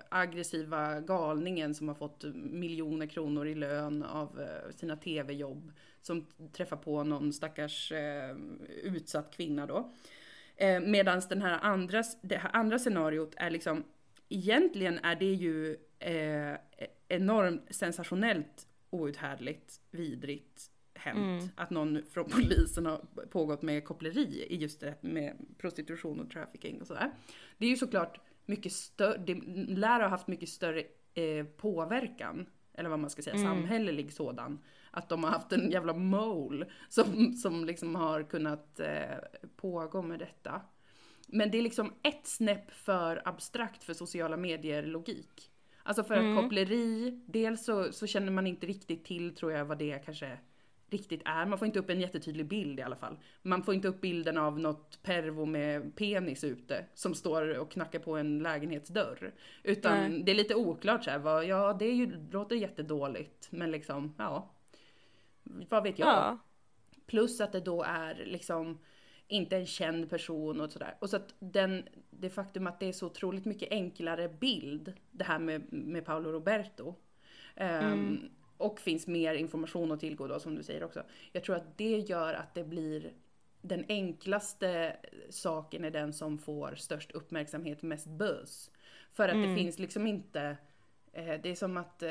[0.09, 5.71] aggressiva galningen som har fått miljoner kronor i lön av eh, sina tv-jobb.
[6.07, 8.35] Som träffar på någon stackars eh,
[8.83, 9.91] utsatt kvinna då.
[10.55, 13.83] Eh, Medan den här andra, det här andra scenariot är liksom,
[14.29, 16.57] egentligen är det ju eh,
[17.07, 21.17] enormt sensationellt outhärdligt, vidrigt, hänt.
[21.17, 21.49] Mm.
[21.55, 22.97] Att någon från polisen har
[23.29, 27.11] pågått med koppleri i just det med prostitution och trafficking och sådär.
[27.57, 29.35] Det är ju såklart mycket större, det
[29.67, 33.47] lär ha haft mycket större eh, påverkan, eller vad man ska säga, mm.
[33.47, 34.59] samhällelig sådan.
[34.91, 39.17] Att de har haft en jävla mole som, som liksom har kunnat eh,
[39.55, 40.61] pågå med detta.
[41.27, 45.51] Men det är liksom ett snäpp för abstrakt för sociala medier-logik.
[45.83, 46.37] Alltså för mm.
[46.37, 50.37] att koppleri, dels så, så känner man inte riktigt till tror jag vad det kanske
[50.89, 51.45] riktigt är.
[51.45, 53.17] Man får inte upp en jättetydlig bild i alla fall.
[53.41, 57.99] Man får inte upp bilden av något pervo med penis ute som står och knackar
[57.99, 59.33] på en lägenhetsdörr.
[59.63, 60.23] Utan Nej.
[60.23, 64.13] det är lite oklart så här, vad, ja det är ju, låter jättedåligt men liksom,
[64.17, 64.53] ja.
[65.69, 66.07] Vad vet jag?
[66.07, 66.37] Ja.
[67.05, 68.79] Plus att det då är liksom
[69.27, 70.95] inte en känd person och sådär.
[70.99, 75.23] Och så att den, det faktum att det är så otroligt mycket enklare bild, det
[75.23, 76.95] här med, med Paolo Roberto.
[77.55, 81.03] Um, mm och finns mer information att tillgå då som du säger också.
[81.31, 83.13] Jag tror att det gör att det blir
[83.61, 84.97] den enklaste
[85.29, 88.71] saken är den som får störst uppmärksamhet, mest buzz.
[89.13, 89.49] För att mm.
[89.49, 90.57] det finns liksom inte
[91.17, 92.09] det är som att, eh,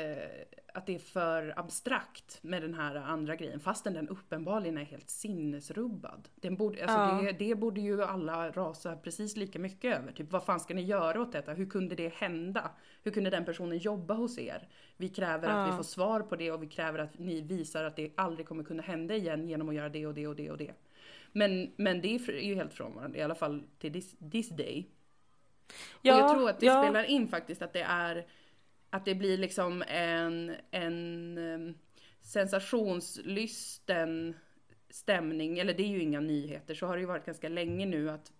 [0.73, 5.09] att det är för abstrakt med den här andra grejen fastän den uppenbarligen är helt
[5.09, 6.29] sinnesrubbad.
[6.35, 7.31] Den borde, alltså ja.
[7.31, 10.11] det, det, borde ju alla rasa precis lika mycket över.
[10.11, 11.53] Typ vad fan ska ni göra åt detta?
[11.53, 12.71] Hur kunde det hända?
[13.03, 14.67] Hur kunde den personen jobba hos er?
[14.97, 15.55] Vi kräver ja.
[15.55, 18.47] att vi får svar på det och vi kräver att ni visar att det aldrig
[18.47, 20.73] kommer kunna hända igen genom att göra det och det och det och det.
[21.31, 24.89] Men, men det är ju helt frånvarande, i alla fall till this, this day.
[26.01, 26.83] Ja, och jag tror att det ja.
[26.83, 28.25] spelar in faktiskt att det är
[28.97, 31.77] att det blir liksom en, en
[32.21, 34.35] sensationslysten
[34.89, 38.09] stämning, eller det är ju inga nyheter, så har det ju varit ganska länge nu
[38.09, 38.31] att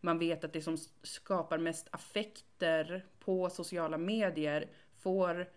[0.00, 5.48] man vet att det som skapar mest affekter på sociala medier får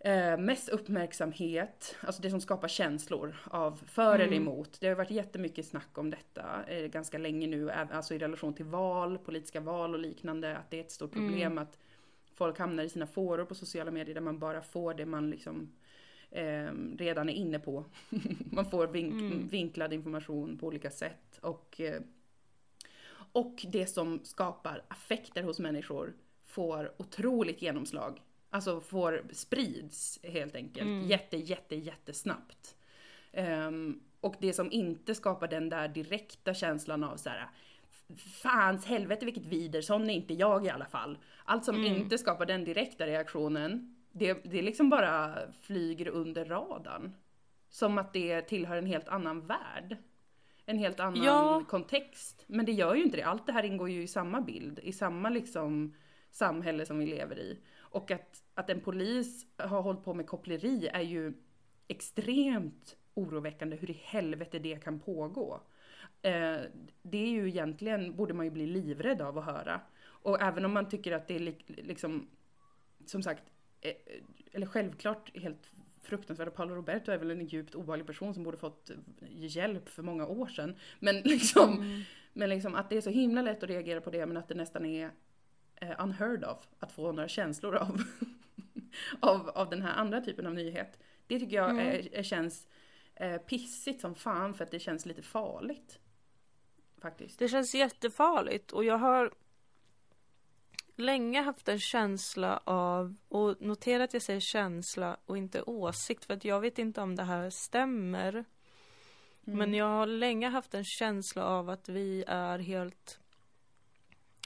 [0.00, 4.26] eh, mest uppmärksamhet, alltså det som skapar känslor av för mm.
[4.26, 4.80] eller emot.
[4.80, 8.64] Det har varit jättemycket snack om detta eh, ganska länge nu, alltså i relation till
[8.64, 11.58] val, politiska val och liknande, att det är ett stort problem mm.
[11.58, 11.78] att
[12.38, 15.72] folk hamnar i sina fåror på sociala medier där man bara får det man liksom
[16.30, 17.84] eh, redan är inne på.
[18.52, 19.48] man får vink mm.
[19.48, 22.00] vinklad information på olika sätt och, eh,
[23.32, 28.22] och det som skapar affekter hos människor får otroligt genomslag.
[28.50, 31.06] Alltså får sprids helt enkelt mm.
[31.06, 32.76] jätte, jätte, jättesnabbt.
[33.32, 37.48] Um, och det som inte skapar den där direkta känslan av så här,
[38.16, 41.18] fans helvete vilket vider, sån är inte jag i alla fall.
[41.44, 41.96] Allt som mm.
[41.96, 47.14] inte skapar den direkta reaktionen, det, det liksom bara flyger under radarn.
[47.70, 49.96] Som att det tillhör en helt annan värld.
[50.66, 51.64] En helt annan ja.
[51.68, 52.44] kontext.
[52.46, 53.22] Men det gör ju inte det.
[53.22, 55.94] Allt det här ingår ju i samma bild, i samma liksom
[56.30, 57.58] samhälle som vi lever i.
[57.78, 61.32] Och att, att en polis har hållit på med koppleri är ju
[61.88, 65.60] extremt oroväckande hur i helvete det kan pågå.
[66.22, 66.60] Eh,
[67.02, 69.80] det är ju egentligen, borde man ju bli livrädd av att höra.
[70.00, 72.28] Och även om man tycker att det är liksom,
[73.06, 73.42] som sagt,
[73.80, 73.92] eh,
[74.52, 75.70] eller självklart helt
[76.02, 76.54] fruktansvärt.
[76.54, 78.90] Paolo Roberto är väl en djupt obehaglig person som borde fått
[79.28, 80.76] hjälp för många år sedan.
[80.98, 82.02] Men liksom, mm.
[82.32, 84.54] men liksom att det är så himla lätt att reagera på det men att det
[84.54, 85.10] nästan är
[85.76, 88.02] eh, unheard of att få några känslor av,
[89.20, 90.98] av, av den här andra typen av nyhet.
[91.26, 91.86] Det tycker jag mm.
[91.86, 92.68] är, är, känns
[93.14, 95.98] eh, pissigt som fan för att det känns lite farligt.
[97.00, 97.38] Faktiskt.
[97.38, 99.32] Det känns jättefarligt och jag har
[100.96, 106.34] länge haft en känsla av, och notera att jag säger känsla och inte åsikt för
[106.34, 108.32] att jag vet inte om det här stämmer.
[108.32, 109.58] Mm.
[109.58, 113.18] Men jag har länge haft en känsla av att vi är helt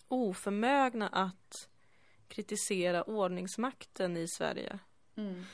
[0.09, 1.69] oförmögna att
[2.29, 4.79] kritisera ordningsmakten i Sverige.
[5.17, 5.45] Mm.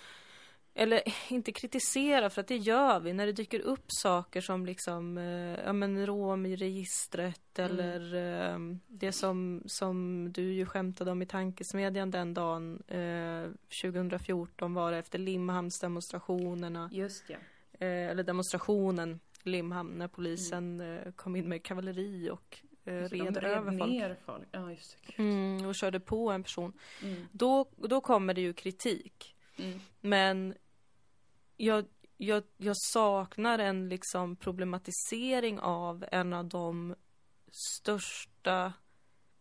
[0.78, 5.18] Eller inte kritisera för att det gör vi när det dyker upp saker som liksom,
[5.18, 7.70] eh, ja men rom i registret Mm.
[7.78, 8.14] eller
[8.54, 13.50] eh, det som, som du ju skämtade om i tankesmedjan den dagen, eh,
[13.82, 17.36] 2014 var det efter Limhamnsdemonstrationerna, Just ja.
[17.78, 23.44] eh, eller demonstrationen Limhamn när polisen eh, kom in med kavalleri och eh, red red
[23.44, 23.90] över folk.
[23.90, 24.48] ner folk.
[24.50, 25.22] Ja, just det.
[25.22, 26.72] Mm, och körde på en person.
[27.02, 27.26] Mm.
[27.32, 29.34] Då, då kommer det ju kritik.
[29.56, 29.80] Mm.
[30.00, 30.54] Men
[31.58, 31.84] jag,
[32.16, 36.94] jag, jag saknar en liksom problematisering av en av de
[37.52, 38.72] största,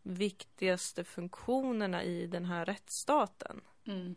[0.03, 3.61] viktigaste funktionerna i den här rättsstaten.
[3.85, 4.15] Mm.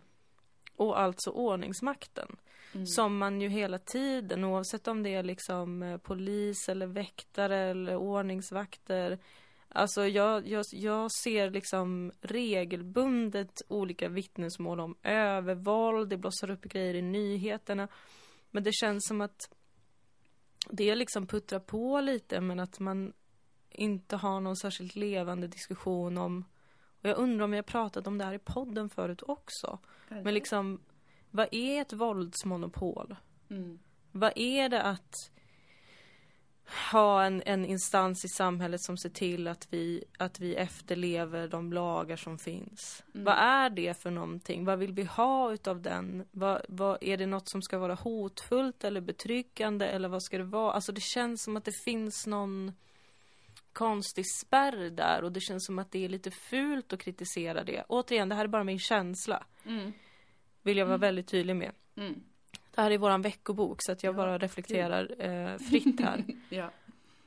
[0.77, 2.37] Och alltså ordningsmakten.
[2.75, 2.87] Mm.
[2.87, 7.97] Som man ju hela tiden, oavsett om det är liksom eh, polis eller väktare eller
[7.97, 9.19] ordningsvakter.
[9.73, 16.95] Alltså jag, jag, jag ser liksom regelbundet olika vittnesmål om övervåld, det blossar upp grejer
[16.95, 17.89] i nyheterna.
[18.51, 19.51] Men det känns som att
[20.71, 23.13] det liksom puttrar på lite men att man
[23.71, 26.45] inte har någon särskilt levande diskussion om
[27.03, 29.79] och jag undrar om vi har pratat om det här i podden förut också.
[30.09, 30.81] Men liksom,
[31.31, 33.17] vad är ett våldsmonopol?
[33.51, 33.79] Mm.
[34.13, 35.15] Vad är det att
[36.93, 41.73] ha en, en instans i samhället som ser till att vi, att vi efterlever de
[41.73, 43.03] lagar som finns?
[43.15, 43.25] Mm.
[43.25, 44.65] Vad är det för någonting?
[44.65, 46.27] Vad vill vi ha utav den?
[46.31, 50.45] Vad, vad, är det något som ska vara hotfullt eller betryggande eller vad ska det
[50.45, 50.73] vara?
[50.73, 52.73] Alltså det känns som att det finns någon
[53.73, 57.85] konstig spärr där och det känns som att det är lite fult att kritisera det.
[57.89, 59.45] Återigen, det här är bara min känsla.
[59.67, 59.93] Mm.
[60.63, 61.73] Vill jag vara väldigt tydlig med.
[61.97, 62.23] Mm.
[62.75, 66.25] Det här är våran veckobok så att jag Ja, bara reflekterar eh, fritt här.
[66.49, 66.71] Ja.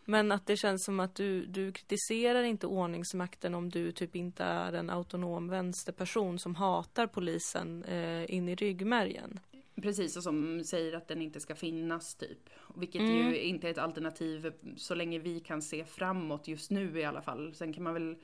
[0.06, 4.43] Men att det känns som att du, du kritiserar inte ordningsmakten om du typ inte
[4.43, 9.39] är en autonom vänsterperson som hatar polisen eh, in i ryggmärgen.
[9.82, 12.49] Precis, och som säger att den inte ska finnas typ.
[12.75, 13.17] Vilket Mm.
[13.17, 17.21] ju inte är ett alternativ så länge vi kan se framåt just nu i alla
[17.21, 17.53] fall.
[17.56, 18.15] Sen kan man väl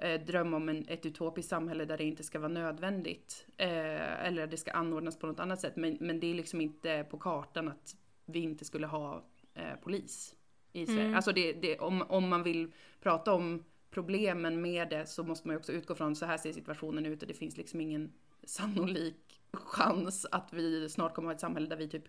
[0.00, 3.46] eh, drömma om en, ett utopiskt samhälle där det inte ska vara nödvändigt.
[3.56, 5.76] Eh, eller det ska anordnas på något annat sätt.
[5.76, 10.34] Men, men det är liksom inte på kartan att vi inte skulle ha eh, polis
[10.72, 11.00] i Sverige.
[11.00, 11.14] Mm.
[11.14, 15.54] Alltså det, det, om, om man vill prata om problemen med det så måste man
[15.54, 18.12] ju också utgå från så här ser situationen ut och det finns liksom ingen
[18.44, 22.04] sannolik chans att vi snart kommer ha ett samhälle där vi typ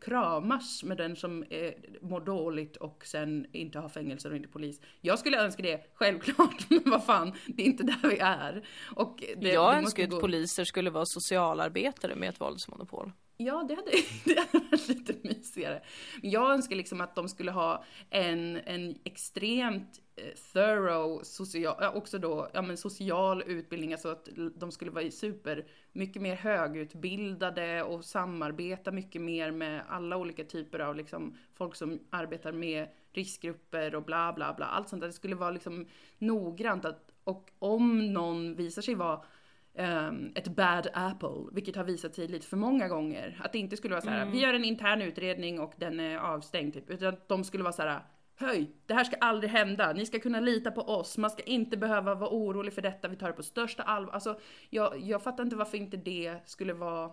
[0.00, 4.80] kramas med den som eh, mår dåligt och sen inte har fängelser och inte polis.
[5.00, 8.68] Jag skulle önska det, självklart, men vad fan, det är inte där vi är.
[8.96, 13.12] Och det, jag önskar att gå- poliser skulle vara socialarbetare med ett våldsmonopol.
[13.40, 13.90] Ja, det hade,
[14.24, 15.82] det hade varit lite mysigare.
[16.22, 22.48] Jag önskar liksom att de skulle ha en, en extremt eh, thorough social, också då,
[22.52, 28.92] ja men social utbildning, alltså att de skulle vara super, mycket mer högutbildade och samarbeta
[28.92, 34.32] mycket mer med alla olika typer av liksom folk som arbetar med riskgrupper och bla
[34.32, 35.08] bla bla, allt sånt där.
[35.08, 35.86] Det skulle vara liksom
[36.18, 39.20] noggrant att, och om någon visar sig vara
[39.78, 43.40] ehm, ett bad apple, vilket har visat sig lite för många gånger.
[43.44, 44.32] Att det inte skulle vara så här, Mm.
[44.32, 47.72] vi gör en intern utredning och den är avstängd typ, utan att de skulle vara
[47.72, 48.00] så här,
[48.36, 51.76] höj, det här ska aldrig hända, ni ska kunna lita på oss, man ska inte
[51.76, 54.12] behöva vara orolig för detta, vi tar det på största allvar.
[54.12, 57.10] Alltså, jag, jag fattar inte varför inte det skulle vara,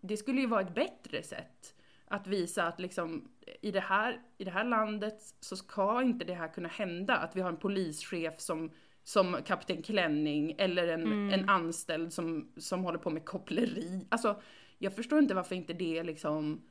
[0.00, 1.74] det skulle ju vara ett bättre sätt
[2.06, 3.28] att visa att liksom
[3.62, 7.36] i det här, i det här landet så ska inte det här kunna hända, att
[7.36, 8.70] vi har en polischef som
[9.04, 11.30] som kapten Klänning eller en, Mm.
[11.40, 14.06] en anställd som, som håller på med koppleri.
[14.08, 14.42] Alltså,
[14.78, 16.62] jag förstår inte varför inte det liksom...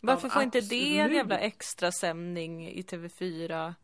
[0.00, 3.74] Varför får inte det en jävla extra sändning i TV4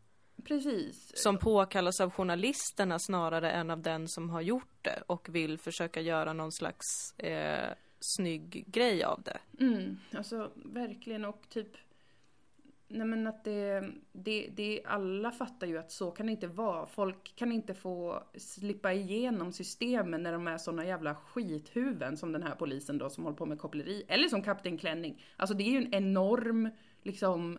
[0.43, 1.11] Precis.
[1.15, 6.01] som påkallas av journalisterna snarare än av den som har gjort det och vill försöka
[6.01, 9.37] göra någon slags eh, snygg grej av det?
[9.59, 11.77] Mm, alltså verkligen och typ
[12.93, 16.85] Nej men att det, det, det, alla fattar ju att så kan det inte vara.
[16.85, 22.43] Folk kan inte få slippa igenom systemen när de är såna jävla skithuvuden som den
[22.43, 24.03] här polisen då som håller på med koppleri.
[24.07, 25.23] Eller som Kapten Klänning.
[25.37, 26.69] Alltså det är ju en enorm
[27.03, 27.57] liksom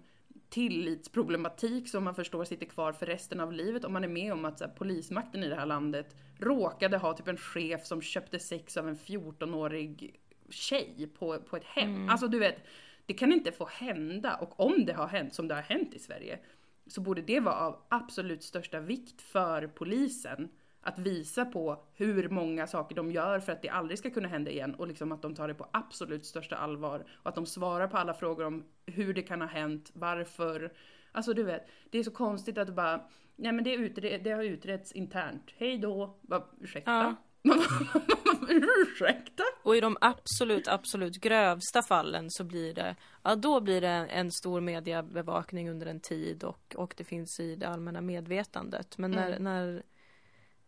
[0.48, 4.44] tillitsproblematik som man förstår sitter kvar för resten av livet om man är med om
[4.44, 8.76] att här, polismakten i det här landet råkade ha typ en chef som köpte sex
[8.76, 10.20] av en 14-årig
[10.50, 12.08] tjej på, på ett hem.
[12.08, 12.56] Alltså du vet,
[13.06, 15.98] det kan inte få hända och om det har hänt som det har hänt i
[15.98, 16.38] Sverige
[16.86, 20.48] så borde det vara av absolut största vikt för polisen
[20.80, 24.50] att visa på hur många saker de gör för att det aldrig ska kunna hända
[24.50, 27.88] igen och liksom att de tar det på absolut största allvar och att de svarar
[27.88, 30.72] på alla frågor om hur det kan ha hänt, varför.
[31.12, 33.00] Alltså du vet, det är så konstigt att bara,
[33.36, 37.16] nej men det, är utre- det har utretts internt, hej då, Va, ursäkta?
[37.42, 37.54] Ja.
[38.82, 39.42] Ursäkta?
[39.62, 44.30] Och i de absolut, absolut grövsta fallen så blir det, ja då blir det en
[44.32, 48.98] stor mediebevakning under en tid och, och det finns i det allmänna medvetandet.
[48.98, 49.42] Men när, Mm.
[49.44, 49.82] när,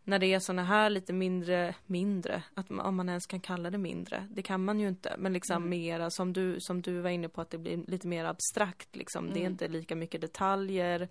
[0.03, 3.69] när det är såna här lite mindre, mindre, att man, om man ens kan kalla
[3.69, 5.69] det mindre, det kan man ju inte, men liksom Mm.
[5.69, 9.25] mera som du, som du var inne på att det blir lite mer abstrakt liksom,
[9.27, 9.51] det är Mm.
[9.51, 11.09] inte lika mycket detaljer.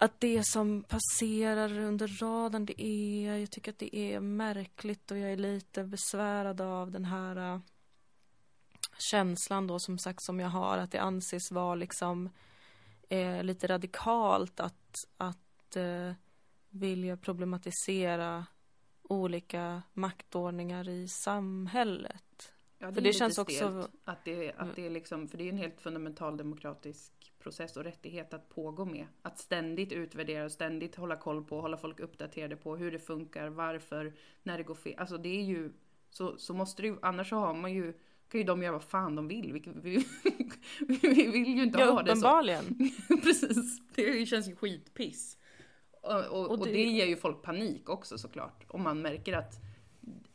[0.00, 5.18] Att det som passerar under radarn, det är, jag tycker att det är märkligt och
[5.18, 7.60] jag är lite besvärad av den här äh,
[8.98, 12.30] känslan då som sagt som jag har att det anses vara liksom
[13.08, 16.12] eh, lite radikalt att, att eh,
[16.70, 18.46] vilja problematisera
[19.02, 22.52] olika maktordningar i samhället.
[22.78, 25.48] Ja, För är det känns också- Att det, att det är liksom, för det är
[25.48, 29.06] en helt fundamental demokratisk process och rättighet att pågå med.
[29.22, 33.48] Att ständigt utvärdera och ständigt hålla koll på, hålla folk uppdaterade på hur det funkar,
[33.48, 34.12] varför,
[34.42, 34.94] när det går fel.
[34.98, 35.72] Alltså det är ju,
[36.10, 37.92] så, så måste det ju, annars så har man ju,
[38.28, 39.52] kan ju de göra vad fan de vill.
[39.52, 40.04] Vi, vi,
[41.02, 42.12] vi vill ju inte Ja, ha det så.
[42.12, 42.64] uppenbarligen.
[43.22, 45.38] Precis, det känns ju skitpiss.
[46.02, 46.82] Och, och, och, det- det...
[46.82, 48.64] ger ju folk panik också såklart.
[48.68, 49.54] Om man märker att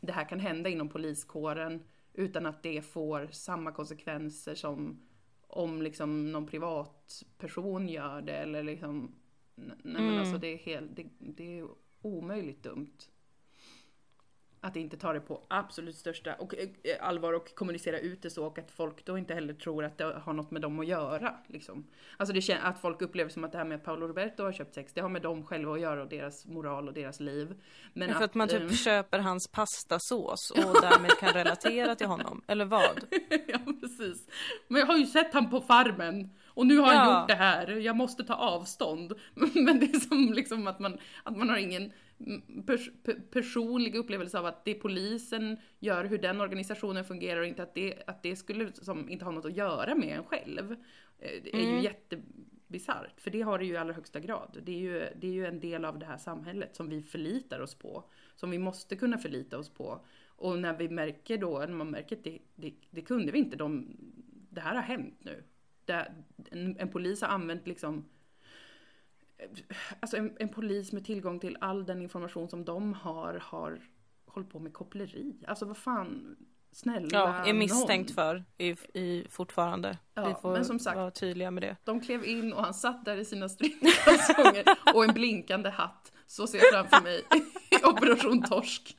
[0.02, 1.84] det här kan hända inom poliskåren
[2.14, 5.08] utan att det får samma konsekvenser som
[5.48, 9.16] om liksom någon privatperson gör det eller liksom
[9.56, 10.20] Nej men Mm.
[10.20, 11.68] alltså det är helt, det, det är
[12.02, 12.98] omöjligt dumt.
[14.66, 16.68] Att inte ta det på absolut största och, eh,
[17.02, 20.04] allvar och kommunicera ut det så och att folk då inte heller tror att det
[20.24, 21.36] har något med dem att göra.
[21.48, 21.88] Liksom.
[22.18, 24.74] Alltså det att folk upplever som att det här med att Paolo Roberto har köpt
[24.76, 27.48] sex, det har med dem själva att göra och deras moral och deras liv.
[27.94, 32.08] Men Men för att man typ eh, köper hans pastasås och därmed kan relatera till
[32.08, 32.42] honom.
[32.48, 33.00] Eller vad?
[33.48, 34.28] ja precis.
[34.68, 37.20] Men jag har ju sett han på farmen och nu har han Ja.
[37.20, 39.14] gjort det här, jag måste ta avstånd.
[39.54, 41.92] Men det är som liksom att man, att man har ingen
[42.66, 47.64] pers pe- personlig upplevelse av att det polisen gör, hur den organisationen fungerar och inte
[47.64, 50.72] att det, att det skulle som inte ha något att göra med en själv.
[51.20, 51.82] Eh, Det är ju Mm.
[51.84, 54.58] jättebisarrt, för det har det ju i allra högsta grad.
[54.64, 57.60] Det är, ju, det är ju en del av det här samhället som vi förlitar
[57.60, 58.04] oss på,
[58.36, 60.06] som vi måste kunna förlita oss på.
[60.28, 63.56] Och när vi märker då, när man märker att det, det, det kunde vi inte,
[63.58, 63.98] de,
[64.50, 65.44] det här har hänt nu.
[65.86, 66.12] Det,
[66.52, 68.06] en, en polis har använt liksom
[70.00, 73.80] Alltså en, en polis med tillgång till all den information som de har, har
[74.26, 75.36] hållit på med koppleri.
[75.48, 76.36] Alltså vad fan,
[76.72, 78.16] snälla Ja, är misstänkt nån.
[78.16, 79.98] för i, i fortfarande.
[80.14, 81.76] Ja, Vi får men som sagt- vara tydliga med det.
[81.84, 84.64] De klev in och han satt där i sina stringkalsonger
[84.96, 86.12] och en blinkande hatt.
[86.28, 87.24] Så ser jag framför mig
[87.72, 88.98] i Operation Torsk.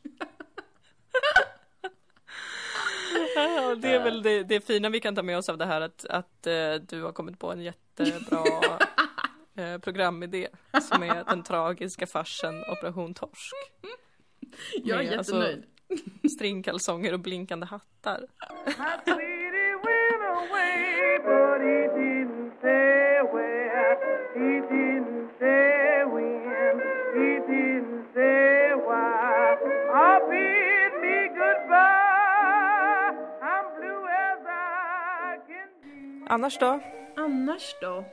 [3.36, 5.80] Ja, det är väl det, det fina vi kan ta med oss av det här
[5.80, 8.42] att, att eh, du har kommit på en jättebra
[9.56, 10.48] eh, programidé
[10.82, 13.54] som är den tragiska farsen Operation Torsk.
[14.84, 15.64] Jag är Med, alltså, jättenöjd.
[16.36, 18.26] Stringkalsonger och blinkande hattar.
[36.34, 36.80] Annars då?
[37.16, 38.04] Annars då?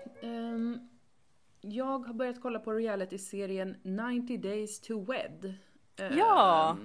[1.71, 5.53] Ehm, jag har börjat kolla på reality-serien 90 Days to Wed.
[5.97, 6.77] Ehm, Ja.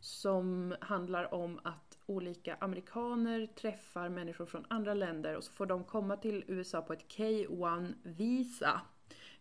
[0.00, 5.84] Som handlar om att olika amerikaner träffar människor från andra länder och så får de
[5.84, 8.80] komma till USA på ett K1-visa.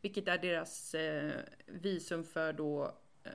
[0.01, 1.31] Vilket är deras eh,
[1.67, 2.83] visum för då
[3.23, 3.31] eh,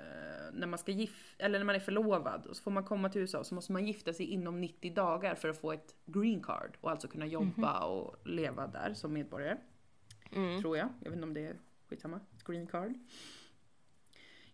[0.53, 3.21] när man ska gif- eller när man är förlovad och så får man komma till
[3.21, 6.43] USA och så måste man gifta sig inom 90 dagar för att få ett green
[6.43, 9.57] card och alltså kunna jobba och leva där som medborgare.
[10.33, 10.61] Mm.
[10.61, 10.89] Tror jag.
[11.01, 11.57] Jag vet inte om det är
[11.89, 12.21] skitsamma.
[12.45, 12.95] Green card.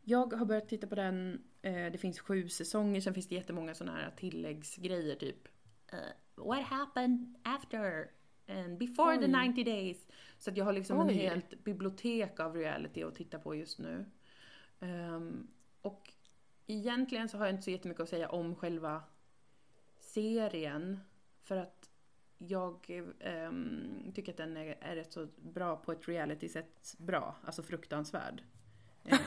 [0.03, 1.43] Jag har börjat titta på den.
[1.63, 5.49] Eh, det finns sju säsonger, sen finns det jättemånga sådana här tilläggsgrejer typ
[5.93, 5.99] eh,
[6.35, 8.11] What happened after?
[8.49, 9.49] And before the Oj.
[9.49, 10.09] 90 days.
[10.39, 11.15] Så att jag har liksom en Oj.
[11.15, 14.05] helt bibliotek av reality att titta på just nu.
[14.81, 15.49] Ehm,
[15.83, 16.13] och
[16.67, 19.03] egentligen så har jag inte så jättemycket att säga om själva
[20.01, 21.01] serien.
[21.43, 21.91] För att
[22.49, 27.37] jag ehm, tycker att den är, är rätt så bra på ett reality-sätt bra.
[27.45, 28.43] Alltså fruktansvärd.
[29.05, 29.19] Eh,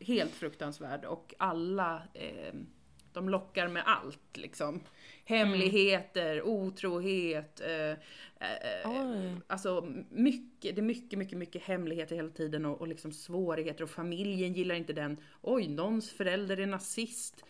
[0.00, 1.04] helt fruktansvärd.
[1.04, 2.54] Och alla, eh,
[3.12, 4.80] de lockar med allt liksom.
[5.24, 7.60] Hemligheter, otrohet.
[7.60, 7.96] Eh, eh,
[8.84, 9.36] Oj.
[9.46, 13.90] alltså mycket, det är mycket, mycket, mycket hemligheter hela tiden och, och liksom svårigheter och
[13.90, 15.16] familjen gillar inte den.
[15.42, 17.44] Oj, någons förälder är nazist.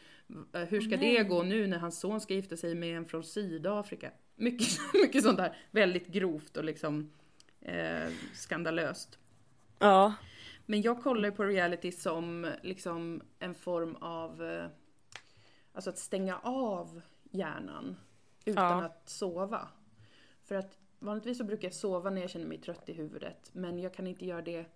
[0.55, 1.24] Eh, Hur ska det Nej.
[1.24, 4.11] gå nu när hans son ska gifta sig med en från Sydafrika?
[4.39, 7.11] Mycket, mycket sånt där väldigt grovt och liksom
[7.61, 9.18] eh, skandalöst.
[9.78, 10.14] Ja.
[10.66, 14.66] Men jag kollar ju på reality som liksom en form av, eh,
[15.72, 17.97] alltså att stänga av hjärnan
[18.45, 18.84] utan Ja.
[18.84, 19.68] att sova.
[20.45, 23.78] För att vanligtvis så brukar jag sova när jag känner mig trött i huvudet, men
[23.78, 24.66] jag kan inte göra det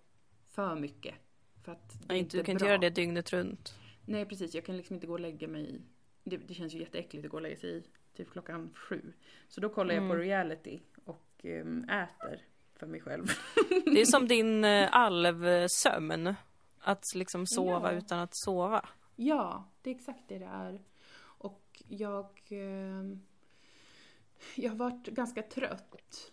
[0.47, 1.15] för mycket.
[1.63, 3.75] För att det Nej, inte du kan inte göra det dygnet runt.
[4.05, 5.81] Nej precis, jag kan liksom inte gå och lägga mig
[6.23, 7.83] det, det känns ju jätteäckligt att gå och lägga sig
[8.13, 9.13] typ klockan sju.
[9.47, 10.17] Så då kollar jag på Mm.
[10.27, 12.41] reality och ehm, äter
[12.75, 13.25] för mig själv.
[13.85, 16.35] Det är som din eh, alvsömn.
[16.79, 17.97] Att liksom sova Ja.
[17.97, 18.89] utan att sova.
[19.15, 20.81] Ja, det är exakt det det är.
[21.21, 22.39] Och jag...
[22.49, 23.19] ehm,
[24.55, 26.31] jag har varit ganska trött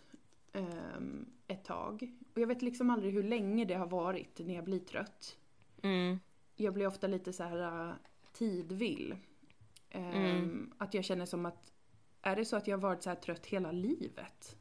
[0.53, 2.11] ehm, ett tag.
[2.33, 5.37] Och jag vet liksom aldrig hur länge det har varit när jag blir trött.
[5.83, 6.19] Mm.
[6.55, 7.93] Jag blir ofta lite så här äh,
[8.33, 9.15] tidvill.
[9.89, 10.73] Mm.
[10.77, 11.70] Att jag känner som att,
[12.21, 14.55] är det så att jag har varit så här trött hela livet?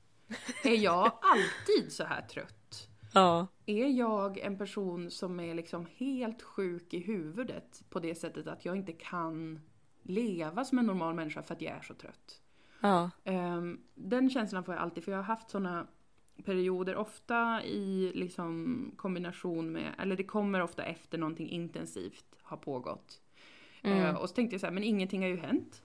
[0.65, 2.89] Är jag alltid så här trött?
[3.15, 3.47] Ja.
[3.67, 8.65] Är jag en person som är liksom helt sjuk i huvudet på det sättet att
[8.65, 9.61] jag inte kan
[10.03, 12.43] leva som en normal människa för att jag är så trött?
[12.81, 13.11] Ja.
[13.25, 15.87] Ehm, den känslan får jag alltid, för jag har haft såna
[16.45, 23.21] perioder, ofta i liksom kombination med, eller det kommer ofta efter någonting intensivt har pågått.
[23.83, 23.99] Mm.
[23.99, 25.83] Eh, och så tänkte jag så här, men ingenting har ju hänt.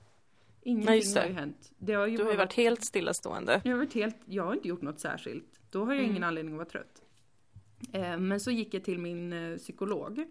[0.65, 1.19] Ingenting det.
[1.19, 1.71] har ju hänt.
[1.77, 3.61] Det har ju Du har ju varit helt stillastående.
[3.63, 5.61] jag har, varit helt, jag har inte gjort något särskilt.
[5.71, 6.11] Då har jag Mm.
[6.11, 7.01] ingen anledning att vara trött.
[7.93, 10.25] Eh, men så gick jag till min eh, psykolog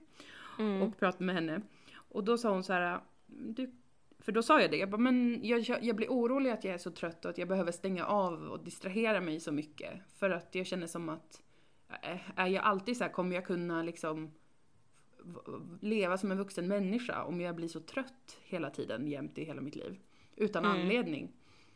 [0.58, 0.82] Mm.
[0.82, 1.60] och pratade med henne.
[1.94, 3.74] Och då sa hon så här, du,
[4.18, 6.78] för då sa jag det, jag bara, men jag, jag, blir orolig att jag är
[6.78, 9.92] så trött och att jag behöver stänga av och distrahera mig så mycket.
[10.18, 11.42] För att jag känner som att,
[12.02, 14.30] eh, är jag alltid så här, kommer jag kunna liksom
[15.80, 19.60] leva som en vuxen människa om jag blir så trött hela tiden, jämt i hela
[19.60, 19.96] mitt liv?
[20.36, 20.80] Utan Mm.
[20.80, 21.32] anledning.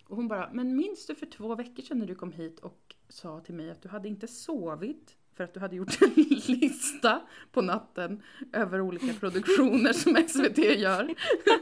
[0.06, 2.94] Och hon bara, men minns du för två veckor sedan när du kom hit och
[3.08, 6.10] sa till mig att du hade inte sovit för att du hade gjort en
[6.46, 7.20] lista
[7.52, 11.14] på natten över olika produktioner som SVT gör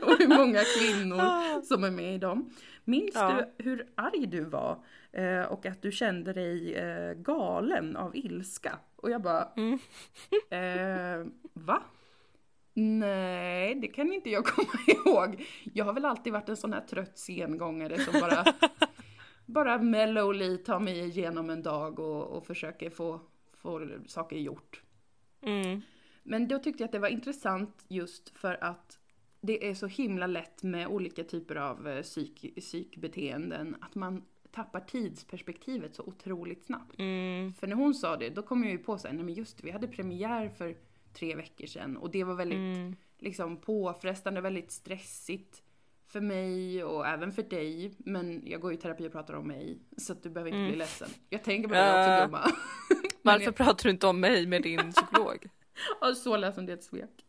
[0.02, 2.50] och hur många kvinnor som är med i dem.
[2.84, 3.42] Minns Ja.
[3.56, 8.78] du hur arg du var eh, och att du kände dig eh, galen av ilska?
[8.96, 9.78] Och jag bara, Mm.
[10.50, 11.82] eh, va?
[12.78, 15.46] Nej, det kan inte jag komma ihåg.
[15.74, 18.44] Jag har väl alltid varit en sån här trött sengångare som bara,
[19.46, 23.20] bara mellowly tar mig igenom en dag och, och försöker få,
[23.54, 24.82] få saker gjort.
[25.42, 25.82] Mm.
[26.22, 28.98] Men då tyckte jag att det var intressant just för att
[29.40, 34.80] det är så himla lätt med olika typer av eh, psyk, psykbeteenden att man tappar
[34.80, 36.98] tidsperspektivet så otroligt snabbt.
[36.98, 37.54] Mm.
[37.54, 39.70] För när hon sa det, då kom jag ju på sig, nej men just vi
[39.70, 40.76] hade premiär för
[41.18, 42.96] tre veckor sedan och det var väldigt Mm.
[43.18, 45.62] liksom påfrestande, väldigt stressigt
[46.08, 47.92] för mig och även för dig.
[47.98, 50.58] Men jag går ju i terapi och pratar om mig, så att du behöver inte
[50.58, 50.68] Mm.
[50.70, 51.08] bli ledsen.
[51.30, 52.24] Jag tänker på det också Äh.
[52.24, 52.40] gumma.
[53.22, 55.48] Varför jag- pratar du inte om mig med din psykolog?
[56.00, 57.24] Ja, så ledsen, det är ett svek.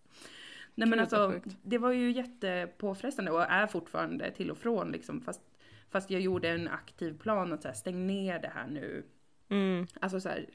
[0.75, 1.57] Nej men alltså, sjukt.
[1.63, 5.21] det var ju jättepåfrestande och är fortfarande till och från liksom.
[5.21, 5.41] Fast,
[5.89, 9.03] fast jag gjorde en aktiv plan att så här, stäng ner det här nu.
[9.49, 9.87] Mm.
[10.01, 10.45] Alltså så här,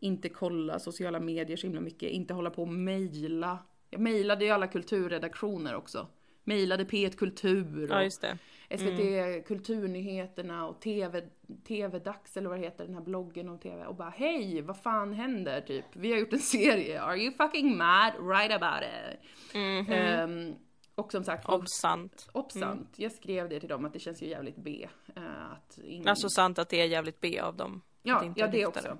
[0.00, 3.58] inte kolla sociala medier så himla mycket, inte hålla på och mejla.
[3.90, 6.06] Jag mejlade ju alla kulturredaktioner också.
[6.44, 8.38] Mejlade P1 Kultur Ja, och just det.
[8.78, 11.22] SVT Kulturnyheterna och TV,
[11.68, 15.12] TV-dags eller vad det heter, den här bloggen om TV och bara hej, vad fan
[15.12, 15.84] händer typ?
[15.92, 18.12] Vi har gjort en serie, are you fucking mad?
[18.20, 19.20] Right about it.
[19.54, 19.92] Mhm.
[19.92, 20.54] Ehm,
[20.94, 22.28] och som sagt, Obsant.
[22.32, 22.88] obsant.
[22.96, 24.88] Jag skrev det till dem att det känns ju jävligt B.
[25.16, 26.08] eh, att ingen...
[26.08, 27.82] Alltså sant att det är jävligt B av dem.
[28.02, 28.98] ja, inte ja, det också.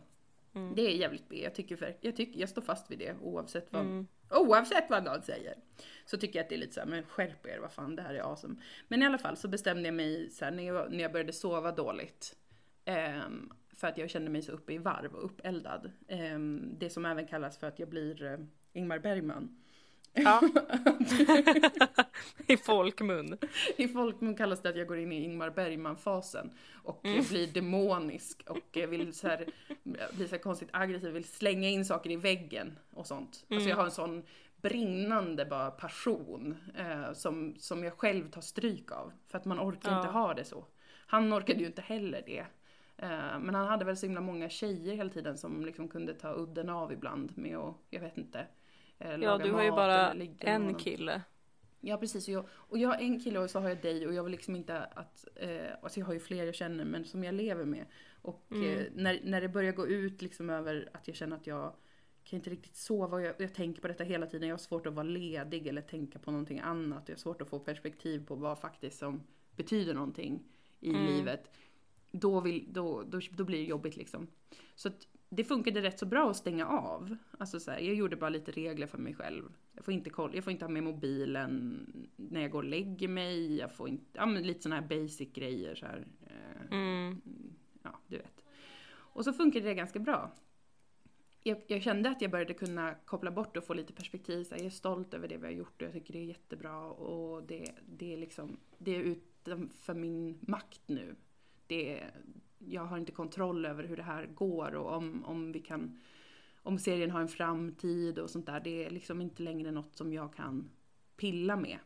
[0.58, 0.74] Mm.
[0.74, 1.42] Det är jävligt B.
[1.42, 4.06] Jag tycker, för, jag, tycker, jag står fast vid det oavsett vad, Mm.
[4.30, 5.54] oavsett vad någon säger.
[6.04, 8.02] Så tycker jag att det är lite så här, men skärp er, vad fan det
[8.02, 8.54] här är awesome.
[8.88, 11.32] Men i alla fall så bestämde jag mig så här, när, jag, när jag började
[11.32, 12.36] sova dåligt.
[12.84, 15.90] ehm, för att jag kände mig så uppe i varv och uppeldad.
[16.08, 18.38] Ehm, det som även kallas för att jag blir eh,
[18.72, 19.56] Ingmar Bergman.
[20.24, 20.40] Ja.
[22.46, 23.38] I folkmun.
[23.76, 27.24] I folkmun kallas det att jag går in i Ingmar Bergman-fasen och Mm.
[27.28, 29.44] blir demonisk och vill så här,
[30.12, 33.44] blir så här konstigt aggressiv, vill slänga in saker i väggen och sånt.
[33.48, 33.56] Mm.
[33.56, 34.22] Alltså jag har en sån
[34.56, 39.12] brinnande bara passion eh, som, som jag själv tar stryk av.
[39.28, 39.96] För att man orkar Ja.
[39.98, 40.64] inte ha det så.
[41.06, 42.44] Han orkade ju inte heller det.
[42.96, 46.34] Eh, men han hade väl så himla många tjejer hela tiden som liksom kunde ta
[46.34, 48.46] udden av ibland med att, jag vet inte,
[48.98, 51.22] Ja, laga du har ju bara en kille.
[51.80, 54.14] Ja precis, och jag, och jag har en kille och så har jag dig och
[54.14, 57.24] jag vill liksom inte att, eh, alltså jag har ju fler jag känner men som
[57.24, 57.84] jag lever med.
[58.22, 58.78] Och Mm.
[58.78, 61.74] eh, när, när det börjar gå ut liksom över att jag känner att jag
[62.24, 64.48] kan inte riktigt sova och jag, jag tänker på detta hela tiden.
[64.48, 67.02] Jag har svårt att vara ledig eller tänka på någonting annat.
[67.08, 69.22] Jag har svårt att få perspektiv på vad faktiskt som
[69.56, 70.42] betyder någonting
[70.80, 71.06] i Mm.
[71.06, 71.50] livet.
[72.10, 74.26] Då, vill, då, då, då blir det jobbigt liksom.
[74.74, 77.16] Så att det funkade rätt så bra att stänga av.
[77.38, 79.52] Alltså så här, jag gjorde bara lite regler för mig själv.
[79.72, 83.08] Jag får inte, kolla, jag får inte ha med mobilen när jag går och lägger
[83.08, 83.56] mig.
[83.56, 86.06] Jag får inte, ja men lite sådana här basic grejer så här.
[86.26, 86.34] Eh,
[86.70, 87.20] Mm.
[87.82, 88.44] ja, du vet.
[88.90, 90.32] Och så funkade det ganska bra.
[91.42, 94.44] Jag, jag kände att jag började kunna koppla bort och få lite perspektiv.
[94.44, 96.24] Så här, jag är stolt över det vi har gjort och jag tycker det är
[96.24, 96.82] jättebra.
[96.84, 101.16] Och det, det är liksom, det är utanför min makt nu.
[101.66, 102.04] Det,
[102.58, 105.98] jag har inte kontroll över hur det här går och om, om vi kan,
[106.62, 108.60] om serien har en framtid och sånt där.
[108.60, 110.70] Det är liksom inte längre något som jag kan
[111.16, 111.78] pilla med.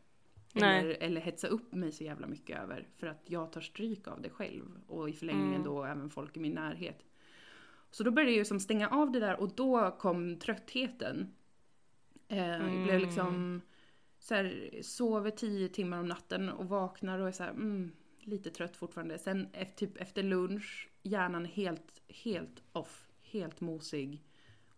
[0.54, 2.86] Eller, eller hetsa upp mig så jävla mycket över.
[2.96, 4.64] För att jag tar stryk av det själv.
[4.86, 5.64] Och i förlängningen Mm.
[5.64, 7.04] då även folk i min närhet.
[7.90, 11.28] Så då började jag ju som stänga av det där och då kom tröttheten.
[12.28, 13.00] Eh, Jag blev Mm.
[13.00, 13.60] liksom
[14.18, 17.92] så här, sover tio timmar om natten och vaknar och är så här, mm,
[18.26, 19.18] lite trött fortfarande.
[19.18, 24.22] Sen efter, typ efter lunch, hjärnan helt, helt off, helt mosig.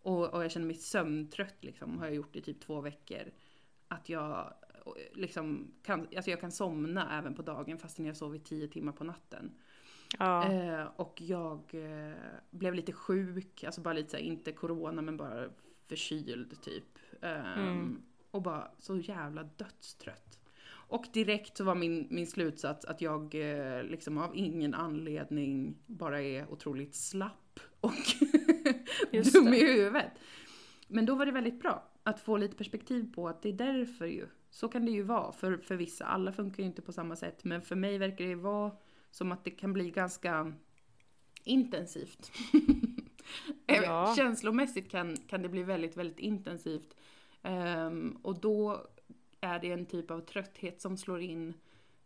[0.03, 3.33] Och, och jag känner mig sömntrött liksom, har jag gjort i typ två veckor.
[3.89, 4.55] Att jag
[5.13, 9.05] liksom kan, alltså jag kan somna även på dagen fastän jag sovit tio timmar på
[9.05, 9.53] natten.
[10.19, 10.53] Ja.
[10.53, 12.17] Eh, och jag eh,
[12.51, 15.49] blev lite sjuk, alltså bara lite så här, inte corona men bara
[15.87, 16.99] förkyld typ.
[17.21, 18.03] Ehm, Mm.
[18.31, 20.39] Och bara så jävla dödstrött.
[20.87, 26.23] Och direkt så var min, min slutsats att jag eh, liksom av ingen anledning bara
[26.23, 27.93] är otroligt slapp och
[29.33, 30.13] dum i huvudet.
[30.89, 34.07] Men då var det väldigt bra att få lite perspektiv på att det är därför
[34.07, 34.27] ju.
[34.51, 36.05] Så kan det ju vara för, för vissa.
[36.05, 37.45] Alla funkar ju inte på samma sätt.
[37.45, 38.73] Men för mig verkar det vara
[39.11, 40.53] som att det kan bli ganska
[41.45, 42.33] intensivt.
[43.67, 44.15] Ja.
[44.17, 46.97] Känslomässigt kan, kan det bli väldigt, väldigt intensivt.
[47.43, 48.87] Ehm, och då
[49.45, 51.55] är det en typ av trötthet som slår in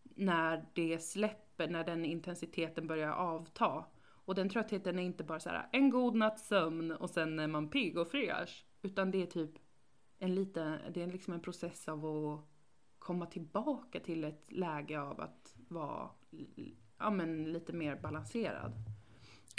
[0.02, 3.84] när det släpper, när den intensiteten börjar avta.
[4.24, 7.46] Och den tröttheten är inte bara så här en god natts sömn och sen är
[7.46, 8.64] man pigg och fräsch.
[8.82, 9.50] Utan det är typ
[10.18, 12.40] en liten, det är liksom en process av att
[12.98, 16.10] komma tillbaka till ett läge av att vara
[16.98, 18.72] ja, men lite mer balanserad.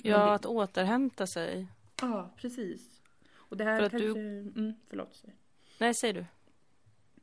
[0.04, 1.68] ja, det- att återhämta sig.
[2.02, 3.02] Ja, precis.
[3.36, 4.08] Och det här För att kanske...
[4.08, 5.16] du- Mm, förlåt.
[5.16, 5.36] säg.
[5.80, 6.26] Nej, säger du.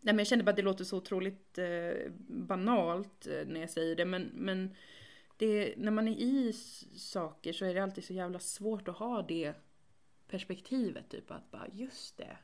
[0.00, 3.70] Nej men jag kände bara att det låter så otroligt eh, banalt eh, när jag
[3.70, 4.74] säger det men, men
[5.36, 6.52] det, när man är i
[6.96, 9.54] saker så är det alltid så jävla svårt att ha det
[10.28, 12.36] perspektivet typ att bara just det.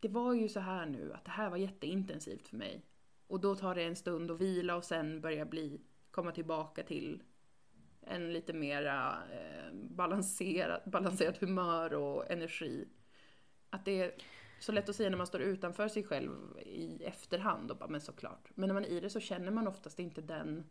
[0.00, 2.82] Det var ju så här nu att det här var jätteintensivt för mig.
[3.26, 5.80] Och då tar det en stund att vila och sen börja bli,
[6.10, 7.22] komma tillbaka till
[8.00, 12.88] en lite mera eh, balanserad, balanserad humör och energi.
[13.70, 14.22] Att det
[14.60, 16.30] så lätt att säga när man står utanför sig själv
[16.66, 18.50] i efterhand och bara, men såklart.
[18.54, 20.64] Men när man är i det så känner man oftast inte den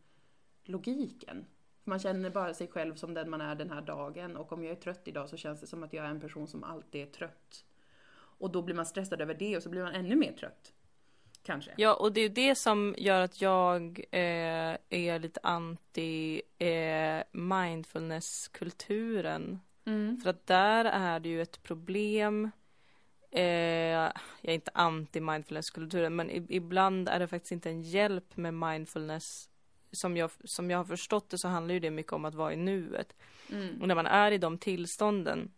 [0.64, 1.46] logiken.
[1.84, 4.72] Man känner bara sig själv som den man är den här dagen och om jag
[4.72, 7.12] är trött idag så känns det som att jag är en person som alltid är
[7.12, 7.66] trött.
[8.40, 10.74] Och då blir man stressad över det och så blir man ännu mer trött.
[11.44, 11.72] Kanske.
[11.78, 17.24] Ja, och det är ju det som gör att jag eh, är lite anti eh,
[17.32, 19.60] mindfulness-kulturen.
[19.86, 20.18] Mm.
[20.18, 22.52] För att där är det ju ett problem.
[23.38, 24.12] Eh,
[24.42, 29.50] jag är inte anti mindfulness-kulturen, men ibland är det faktiskt inte en hjälp med mindfulness.
[29.92, 32.54] Som jag, som jag har förstått det så handlar ju det mycket om att vara
[32.54, 33.16] i nuet.
[33.52, 33.82] Mm.
[33.82, 35.52] Och när man är i de tillstånden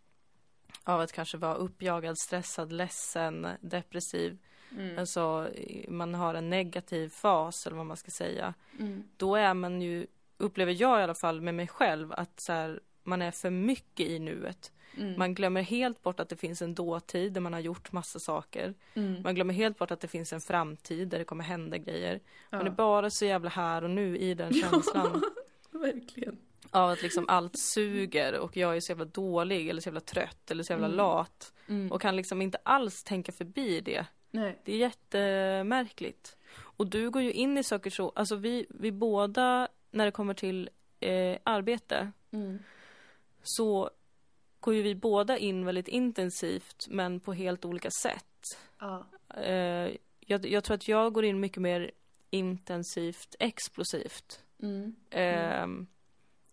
[0.84, 4.38] av att kanske vara uppjagad, stressad, ledsen, depressiv.
[4.78, 4.98] Mm.
[4.98, 5.50] Alltså
[5.88, 8.54] man har en negativ fas eller vad man ska säga.
[8.78, 9.04] Mm.
[9.16, 10.06] Då är man ju,
[10.36, 14.06] upplever jag i alla fall med mig själv, att så här, man är för mycket
[14.06, 14.72] i nuet.
[14.96, 15.14] Mm.
[15.18, 18.74] Man glömmer helt bort att det finns en dåtid där man har gjort massa saker.
[18.94, 19.22] Mm.
[19.22, 22.20] Man glömmer helt bort att det finns en framtid där det kommer hända grejer.
[22.50, 22.70] Man är Ja.
[22.70, 25.22] bara så jävla här och nu i den känslan
[25.70, 26.38] Verkligen.
[26.70, 30.50] av att liksom allt suger och jag är så jävla dålig eller så jävla trött
[30.50, 30.96] eller så jävla Mm.
[30.96, 31.52] lat.
[31.68, 31.92] Mm.
[31.92, 34.06] Och kan liksom inte alls tänka förbi det.
[34.30, 34.58] Nej.
[34.64, 36.36] Det är jättemärkligt.
[36.58, 40.34] Och du går ju in i saker så, alltså vi, vi båda, när det kommer
[40.34, 40.70] till
[41.00, 42.58] eh, arbete, Mm.
[43.42, 43.90] Så
[44.60, 48.58] går ju vi båda in väldigt intensivt, men på helt olika sätt.
[48.78, 49.06] Ja.
[49.36, 51.90] Eh, jag, jag tror att jag går in mycket mer
[52.30, 54.40] intensivt explosivt.
[54.62, 54.94] Mm.
[55.10, 55.66] Eh,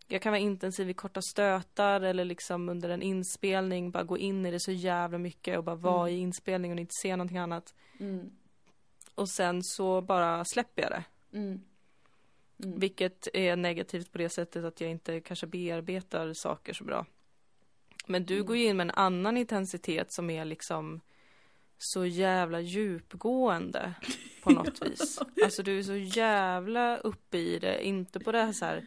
[0.08, 4.46] jag kan vara intensiv i korta stötar eller liksom under en inspelning bara gå in
[4.46, 6.20] i det så jävla mycket och bara vara Mm.
[6.20, 7.76] i inspelningen och inte se någonting annat.
[8.00, 8.32] Mm.
[9.16, 11.04] Och sen så bara släpper jag det.
[12.64, 12.80] Mm.
[12.80, 17.06] Vilket är negativt på det sättet att jag inte kanske bearbetar saker så bra.
[18.08, 18.46] Men du Mm.
[18.46, 21.02] går ju in med en annan intensitet som är liksom
[21.78, 23.94] så jävla djupgående
[24.44, 25.20] på något vis.
[25.44, 28.84] Alltså du är så jävla uppe i det, inte på det här, så här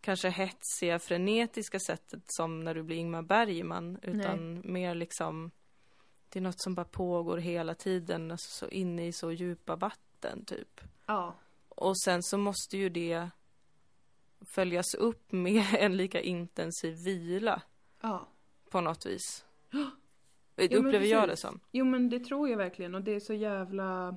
[0.00, 5.50] kanske hetsiga, frenetiska sättet som när du blir Ingmar Bergman, utan mer liksom
[6.28, 10.44] det är något som bara pågår hela tiden, alltså så inne i så djupa vatten
[10.44, 10.80] typ.
[11.06, 11.34] Ja.
[11.80, 13.28] Och sen så måste ju det
[14.54, 17.62] följas upp med en lika intensiv vila
[18.00, 18.28] Ja.
[18.70, 19.44] på något vis.
[20.56, 21.60] men Upplever jag det som.
[21.72, 24.16] Jo men det tror jag verkligen och det är så jävla...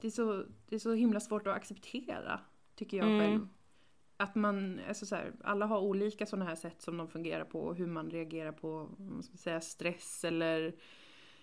[0.00, 2.40] Det är så, det är så himla svårt att acceptera,
[2.74, 3.20] tycker jag Mm.
[3.20, 3.48] själv.
[4.16, 7.60] Att man, alltså så här, alla har olika sådana här sätt som de fungerar på
[7.60, 10.74] och hur man reagerar på, vad ska man säga, stress eller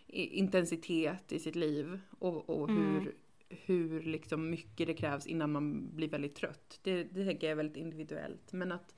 [0.07, 1.99] intensitet i sitt liv.
[2.19, 3.11] Och, och Mm.
[3.49, 6.79] Hur, liksom mycket det krävs innan man blir väldigt trött.
[6.83, 8.53] Det, det tänker jag är väldigt individuellt.
[8.53, 8.95] Men att,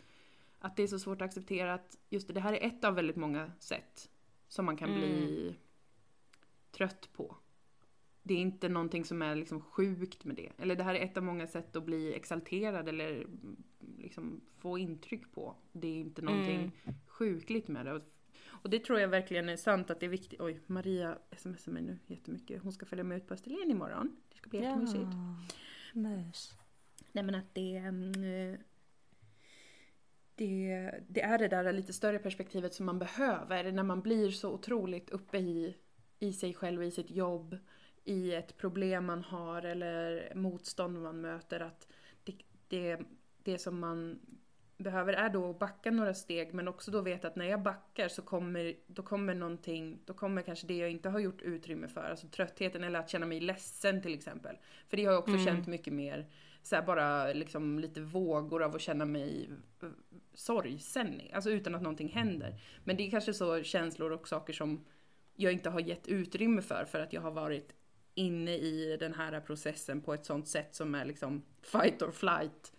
[0.60, 2.96] att det är så svårt att acceptera att just det, det här är ett av
[2.96, 4.10] väldigt många sätt
[4.48, 5.00] som man kan Mm.
[5.00, 5.56] bli
[6.72, 7.36] trött på.
[8.24, 10.52] Det är inte någonting som är liksom sjukt med det.
[10.58, 13.64] Eller det här är ett av många sätt att bli exalterad eller mm,
[13.98, 15.56] liksom få intryck på.
[15.72, 16.72] Det är inte någonting
[17.08, 17.94] sjukligt med det.
[17.94, 18.14] Och-
[18.62, 20.42] Och det tror jag verkligen är sant att det är viktigt.
[20.42, 22.64] Oj, Maria smsar mig nu jättemycket.
[22.64, 24.16] Hon ska följa med ut på Österlen imorgon.
[24.30, 25.12] Det ska bli jättemysigt.
[25.94, 26.54] Nice.
[27.12, 28.60] Nej men att det, mm, eh,
[30.36, 34.52] det, det är det där lite större perspektivet som man behöver när man blir så
[34.52, 35.76] otroligt uppe i,
[36.20, 37.58] i sig själv, i sitt jobb,
[38.04, 41.60] i ett problem man har eller motstånd man möter.
[41.60, 41.88] Att
[42.24, 42.36] det,
[42.68, 43.00] det,
[43.44, 44.20] det som man
[44.78, 48.08] behöver är då att backa några steg men också då veta att när jag backar
[48.08, 52.10] så kommer, då kommer någonting, då kommer kanske det jag inte har gjort utrymme för,
[52.10, 54.58] alltså tröttheten eller att känna mig ledsen till exempel.
[54.90, 56.28] För det har jag också känt mycket mer,
[56.62, 59.50] så här bara liksom lite vågor av att känna mig
[59.84, 59.90] eh,
[60.34, 62.62] sorgsen, alltså utan att någonting händer.
[62.84, 64.86] Men det är kanske så känslor och saker som
[65.36, 67.74] jag inte har gett utrymme för, för att jag har varit
[68.14, 72.74] inne i den här processen på ett sånt sätt som är liksom fight or flight.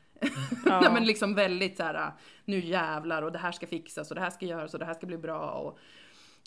[0.66, 0.80] Ja.
[0.80, 2.12] Nej, men liksom väldigt så här,
[2.44, 4.94] nu jävlar och det här ska fixas och det här ska göras och det här
[4.94, 5.50] ska bli bra.
[5.50, 5.78] Och,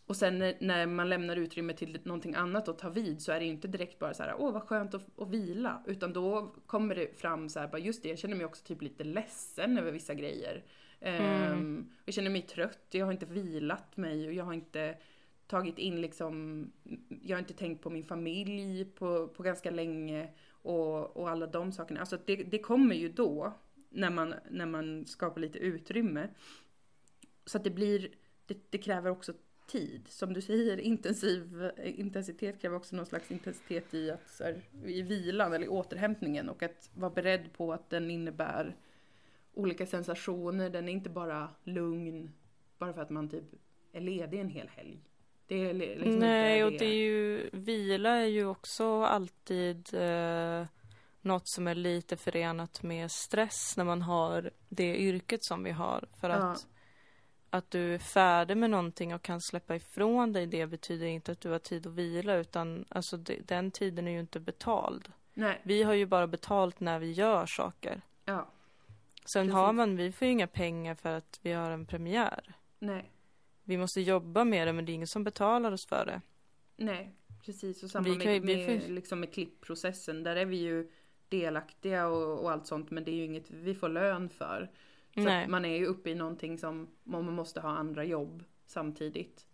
[0.05, 3.39] och sen när- när man lämnar utrymme till någonting annat och tar vid så är
[3.39, 5.83] det ju inte direkt bara så här, åh vad skönt att, att vila.
[5.87, 8.81] Utan då kommer det fram så här, bara just det, jag känner mig också typ
[8.81, 10.63] lite ledsen över vissa grejer.
[11.01, 14.97] Ehm, jag känner mig trött, jag har inte vilat mig och jag har inte
[15.47, 16.65] tagit in liksom,
[17.23, 20.29] jag har inte tänkt på min familj på, på ganska länge
[20.61, 21.99] och, och alla de sakerna.
[21.99, 23.53] Alltså det, det kommer ju då
[23.89, 26.27] när man, när man skapar lite utrymme.
[27.45, 28.09] Så att det blir,
[28.45, 29.33] det, det kräver också
[29.67, 30.07] tid.
[30.07, 35.01] Som du säger, intensiv intensitet kräver också någon slags intensitet i, att, så här, i
[35.01, 38.75] vilan eller i återhämtningen och att vara beredd på att den innebär
[39.53, 40.69] olika sensationer.
[40.69, 42.31] Den är inte bara lugn
[42.77, 43.43] bara för att man typ
[43.91, 45.10] är ledig en hel helg.
[45.47, 49.93] Det är li- liksom Nej, inte och det är ju, vila är ju också alltid
[49.93, 50.65] eh,
[51.21, 56.03] något som är lite förenat med stress när man har det yrket som vi har.
[56.19, 56.35] För Ja.
[56.35, 56.67] att,
[57.49, 61.41] att du är färdig med någonting och kan släppa ifrån dig det betyder inte att
[61.41, 65.11] du har tid att vila utan alltså det, den tiden är ju inte betald.
[65.33, 68.01] Nej, Vi har ju bara betalt när vi gör saker.
[68.25, 68.47] ja,
[69.33, 69.53] Sen Precis.
[69.53, 72.53] har man, vi får ju inga pengar för att vi har en premiär.
[72.79, 73.11] nej,
[73.63, 76.21] Vi måste jobba med det men det är ingen som betalar oss för det.
[76.75, 77.83] nej, precis.
[77.83, 80.23] Och samma Vi med, med, får- liksom med klippprocessen.
[80.23, 80.91] Där är vi ju
[81.29, 84.71] delaktiga och, och allt sånt men det är ju inget vi får lön för.
[85.15, 89.45] Så man är ju uppe i någonting som om man måste ha andra jobb samtidigt.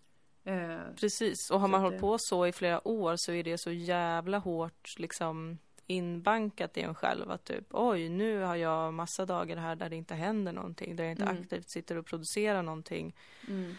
[0.44, 3.44] Eh, Precis, och har man att hållit det- på så i flera år så är
[3.44, 8.94] det så jävla hårt liksom inbankat i en själv att typ oj nu har jag
[8.94, 11.42] massa dagar här där det inte händer någonting, där jag inte Mm.
[11.42, 13.16] aktivt sitter och producerar någonting.
[13.48, 13.74] mm,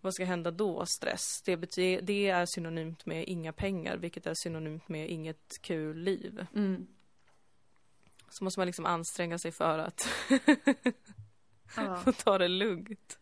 [0.00, 0.86] Vad ska hända då?
[0.86, 1.42] Stress.
[1.44, 6.46] Det, bety- det är synonymt med inga pengar, vilket är synonymt med inget kul liv.
[6.54, 6.86] mm,
[8.28, 10.08] Så måste man liksom anstränga sig för att
[11.76, 11.96] ja.
[12.04, 13.18] få ta det lugnt.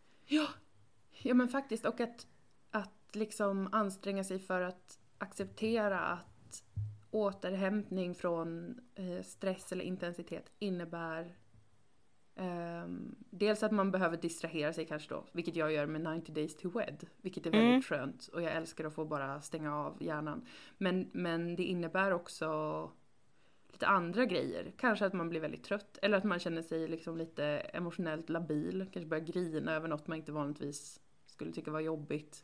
[1.21, 2.27] Ja men faktiskt och att,
[2.71, 6.63] att liksom anstränga sig för att acceptera att
[7.11, 11.35] återhämtning från eh, stress eller intensitet innebär
[12.35, 16.55] ehm, dels att man behöver distrahera sig kanske då, vilket jag gör med 90 Days
[16.57, 17.81] to Wed, vilket är väldigt Mm.
[17.81, 20.45] skönt och jag älskar att få bara stänga av hjärnan.
[20.77, 22.91] Men, men det innebär också
[23.71, 24.71] lite andra grejer.
[24.77, 28.85] Kanske att man blir väldigt trött eller att man känner sig liksom lite emotionellt labil.
[28.93, 32.43] Kanske börjar grina över något man inte vanligtvis skulle tycka var jobbigt.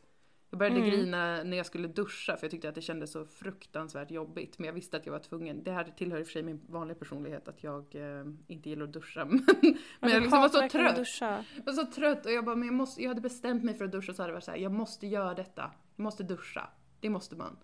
[0.56, 0.90] Jag började Mm.
[0.90, 4.58] grina när jag skulle duscha för jag tyckte att det kändes så fruktansvärt jobbigt.
[4.58, 5.62] Men jag visste att jag var tvungen.
[5.64, 8.84] Det här tillhör i och för sig min vanliga personlighet att jag eh, inte gillar
[8.84, 9.24] att duscha.
[9.24, 9.44] Men,
[10.00, 10.96] men jag liksom var så trött.
[10.96, 11.44] Duscha.
[11.56, 13.84] Jag var så trött och jag bara, men jag, måste, jag hade bestämt mig för
[13.84, 15.70] att duscha så hade det varit så här, jag måste göra detta.
[15.96, 16.68] Jag måste duscha.
[17.00, 17.56] Det måste man.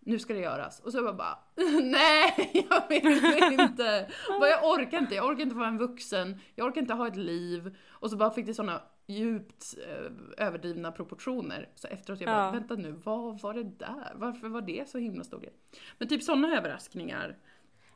[0.00, 0.80] nu ska det göras.
[0.80, 1.38] Och så jag bara,
[1.82, 4.10] nej jag vill inte.
[4.40, 7.16] Bara, jag orkar inte, jag orkar inte vara en vuxen, jag orkar inte ha ett
[7.16, 7.76] liv.
[7.90, 11.68] Och så bara fick det såna djupt eh, överdrivna proportioner.
[11.74, 12.50] Så efteråt jag bara, Ja.
[12.50, 14.12] vänta nu, vad var det där?
[14.14, 15.52] Varför var det så himla stor grej?
[15.98, 17.36] Men typ såna överraskningar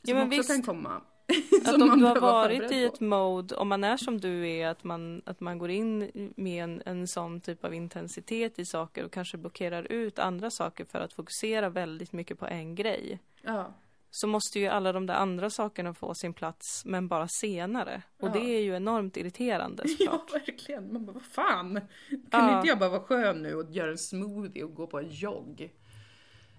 [0.02, 0.48] Ja, som också visst.
[0.48, 1.00] kan komma.
[1.66, 4.84] Att om du har varit i ett mode, om man är som du är, att
[4.84, 9.12] man, att man går in med en, en sån typ av intensitet i saker och
[9.12, 13.18] kanske blockerar ut andra saker för att fokusera väldigt mycket på en grej.
[13.42, 13.72] Ja.
[14.16, 18.02] Så måste ju alla de där andra sakerna få sin plats, men bara senare.
[18.20, 18.32] Och Ja.
[18.32, 20.34] det är ju enormt irriterande Ja, såklart.
[20.34, 20.92] verkligen.
[20.92, 21.80] Man bara, vad fan?
[22.10, 22.56] Kan Ja.
[22.56, 25.60] inte jag bara vara skön nu och göra en smoothie och gå på en jogg?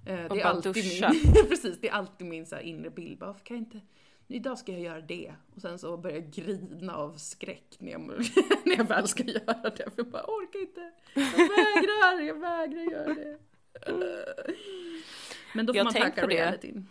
[0.06, 1.12] Eh, det Och är bara alltid duscha.
[1.34, 3.20] Min, precis, det är alltid min så inre bild.
[3.20, 3.80] Bara, kan jag inte...
[4.28, 5.34] Idag ska jag göra det.
[5.56, 8.01] Och sen så börjar jag grina av skräck när jag,
[8.66, 9.76] när jag väl ska göra det.
[9.84, 10.91] För jag bara orkar inte.
[11.14, 13.38] Jag vägrar, jag vägrar göra det.
[15.53, 16.84] Men då får Jag man tacka det.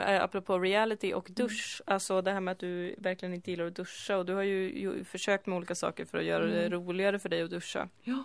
[0.00, 3.74] Eh, apropå reality och dusch, alltså det här med att du verkligen inte gillar att
[3.76, 6.72] duscha och du har ju, ju försökt med olika saker för att göra det Mm.
[6.72, 7.88] roligare för dig att duscha.
[8.02, 8.24] Ja.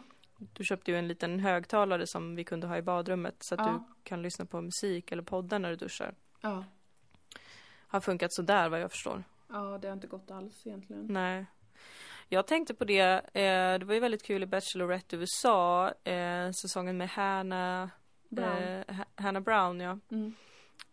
[0.54, 3.72] Du köpte ju en liten högtalare som vi kunde ha i badrummet så att Ja.
[3.88, 6.14] du kan lyssna på musik eller poddar när du duschar.
[6.42, 6.64] Ja.
[7.88, 9.24] Har funkat sådär vad jag förstår.
[9.50, 11.06] ja, det har inte gått alls egentligen.
[11.10, 11.46] Nej.
[12.32, 13.02] Jag tänkte på det,
[13.34, 17.90] eh, det var ju väldigt kul i Bachelorette USA, eh, säsongen med Hannah
[18.30, 18.58] Brown.
[18.64, 20.00] Eh, Ha- Hannah Brown, ja.
[20.12, 20.36] Mm.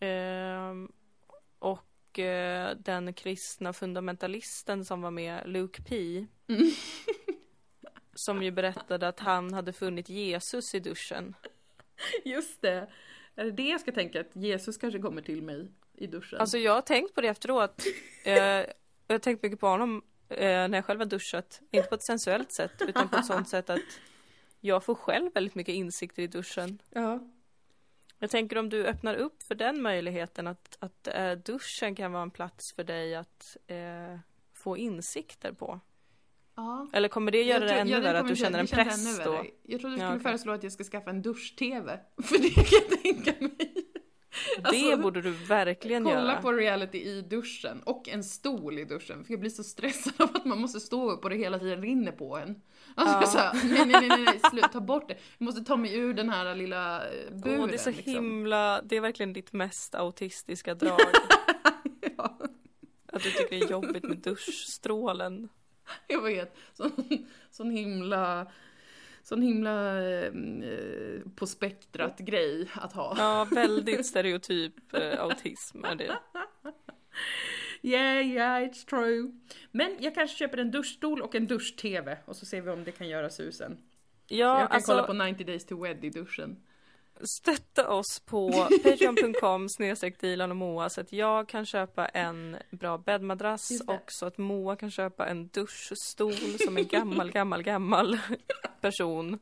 [0.00, 0.92] Ehm,
[1.58, 6.26] och eh, den kristna fundamentalisten som var med, Luke P.
[6.48, 6.70] Mm.
[8.14, 11.34] som ju berättade att han hade funnit Jesus i duschen.
[12.24, 12.90] Just det.
[13.34, 14.20] Är det det jag ska tänka?
[14.20, 16.40] Att Jesus kanske kommer till mig i duschen?
[16.40, 17.82] Alltså jag har tänkt på det efteråt.
[18.24, 18.66] Eh,
[19.06, 21.60] jag har tänkt mycket på honom eh, när jag själv har duschat.
[21.70, 24.00] Inte på ett sensuellt sätt, utan på ett sånt sätt att
[24.60, 26.78] jag får själv väldigt mycket insikter i duschen.
[26.90, 27.20] ja.
[28.18, 32.22] Jag tänker om du öppnar upp för den möjligheten att, att eh, duschen kan vara
[32.22, 34.18] en plats för dig att eh,
[34.52, 35.80] få insikter på.
[36.56, 36.88] ja.
[36.92, 38.66] Eller kommer det göra Jag det tror- ännu ja, det värre att du känner en
[38.66, 39.44] press då?
[39.62, 40.20] Jag trodde du Ja, skulle okej.
[40.20, 42.00] föreslå att jag ska skaffa en dusch-tv.
[42.22, 43.85] För det kan jag tänka mig.
[44.56, 46.42] Det Alltså, borde du verkligen Kolla göra.
[46.42, 47.82] på reality i duschen.
[47.82, 49.24] Och en stol i duschen.
[49.24, 51.82] För jag blir så stressad av att man måste stå upp och det hela tiden
[51.82, 52.62] rinner på en.
[52.94, 53.26] Alltså Ja.
[53.26, 55.16] så här, nej, nej, nej, nej, slut, ta bort det.
[55.38, 57.60] Jag måste ta mig ur den här lilla eh, buren.
[57.60, 58.12] Åh, det är så liksom.
[58.12, 61.00] himla, det är verkligen ditt mest autistiska drag.
[62.16, 62.38] Ja,
[63.12, 65.48] att du tycker det är jobbigt med duschstrålen.
[66.06, 66.56] jag vet.
[66.74, 66.92] Sån,
[67.50, 68.46] sån himla...
[69.28, 70.32] Sån himla eh,
[71.36, 73.14] på spektrat grej att ha.
[73.18, 76.18] Ja, väldigt stereotyp eh, autism är det.
[77.82, 79.32] Yeah, yeah, it's true.
[79.70, 82.92] Men jag kanske köper en duschstol och en dusch-tv och så ser vi om det
[82.92, 83.78] kan göra susen.
[84.28, 86.56] Ja, jag kan alltså, kolla på 90 days to wed i duschen.
[87.40, 88.50] stötta oss på
[88.82, 94.26] patreon.com snedstreck Dilan och Moa så att jag kan köpa en bra bäddmadrass och så
[94.26, 98.18] att Moa kan köpa en duschstol som en gammal, gammal, gammal
[98.80, 99.38] person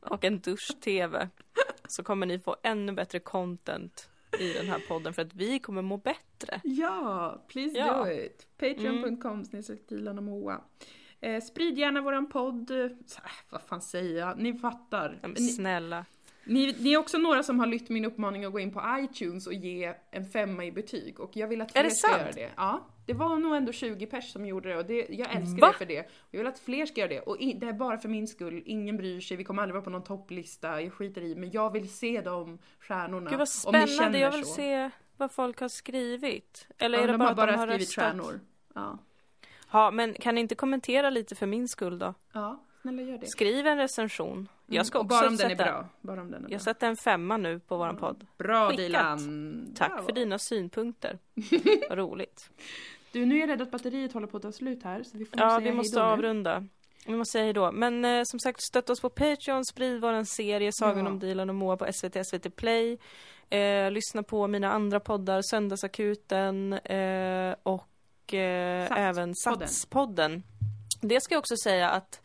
[0.00, 1.28] och en dusch-tv.
[1.88, 4.08] Så kommer ni få ännu bättre content
[4.38, 6.60] i den här podden för att vi kommer må bättre.
[6.64, 8.04] Ja, please Ja.
[8.04, 8.46] do it.
[8.58, 10.60] Patreon.com snedstreck Dilan och Moa.
[11.20, 12.68] Eh, sprid gärna våran podd.
[13.06, 14.38] Så, äh, vad fan säger jag?
[14.38, 15.18] Ni fattar.
[15.22, 15.98] Men snälla.
[15.98, 16.04] ni,
[16.44, 19.54] ni är också några som har lytt min uppmaning att gå in på iTunes och
[19.54, 21.20] ge en femma i betyg.
[21.20, 22.20] Och jag vill att fler ska sant?
[22.20, 22.50] göra det.
[22.56, 25.68] Ja, det var nog ändå 20 pers som gjorde det och det, jag älskar Va?
[25.72, 26.00] det för det.
[26.00, 27.20] Och jag vill att fler ska göra det.
[27.20, 29.84] Och i, det är bara för min skull, ingen bryr sig, vi kommer aldrig vara
[29.84, 31.34] på någon topplista, jag skiter i.
[31.34, 33.30] Men jag vill se de stjärnorna.
[33.30, 34.54] Gud vad ni spännande, jag vill så.
[34.54, 36.66] se vad folk har skrivit.
[36.78, 38.04] Eller Ja, är det de bara att de har skrivit röstat?
[38.04, 38.40] stjärnor.
[38.74, 38.98] Ja.
[39.72, 42.14] Ja, men kan ni inte kommentera lite för min skull då?
[42.32, 43.26] ja, snälla gör det.
[43.26, 44.48] Skriv en recension.
[44.66, 45.88] Jag ska Mm, också bara om den sätta, är bra.
[46.00, 46.52] Bara om den är bra.
[46.52, 48.26] Jag sätter en femma nu på våran podd.
[48.38, 48.76] Bra Skickat.
[48.86, 49.72] Dilan!
[49.76, 50.02] Tack Bravo.
[50.06, 51.18] för dina synpunkter.
[51.88, 52.50] Vad roligt.
[53.12, 55.24] Du, nu är jag rädd att batteriet håller på att ta slut här så vi
[55.24, 56.04] får Ja, vi måste nu.
[56.04, 56.66] avrunda.
[57.06, 57.72] Vi måste säga hej då.
[57.72, 61.10] Men eh, som sagt, stötta oss på Patreon, sprid våran serie Sagan Ja.
[61.10, 62.98] om Dilan och Moa på SVT, SVT Play.
[63.50, 69.04] Eh, lyssna på mina andra poddar, Söndagsakuten eh, och eh, Satspodden.
[69.08, 70.42] även Satspodden.
[71.00, 72.20] Det ska jag också säga att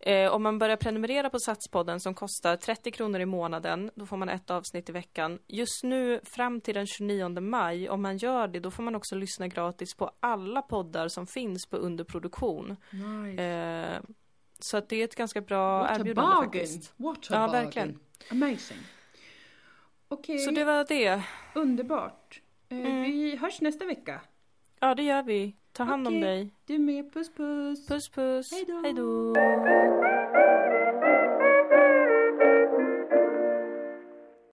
[0.00, 4.16] eh, om man börjar prenumerera på Satspodden som kostar 30 kronor i månaden, då får
[4.16, 5.38] man ett avsnitt i veckan.
[5.46, 9.14] Just nu fram till den 29 maj, om man gör det, då får man också
[9.14, 12.76] lyssna gratis på alla poddar som finns på underproduktion.
[12.90, 13.42] Nice.
[13.42, 14.00] Eh,
[14.62, 16.44] så att det är ett ganska bra What a erbjudande bargain!
[16.66, 16.92] faktiskt.
[16.96, 17.64] What a Ja, bargain!
[17.64, 17.98] verkligen.
[18.30, 18.78] Amazing.
[20.08, 21.22] Okej, Så det var det.
[21.54, 22.40] underbart.
[22.68, 23.02] Eh, Mm.
[23.02, 24.20] Vi hörs nästa vecka.
[24.80, 25.56] Ja, det gör vi.
[25.72, 26.20] Ta hand om Okej.
[26.20, 26.50] dig.
[26.66, 27.86] Du med, puss puss!
[27.86, 28.52] Puss puss.
[28.82, 29.34] Hej då.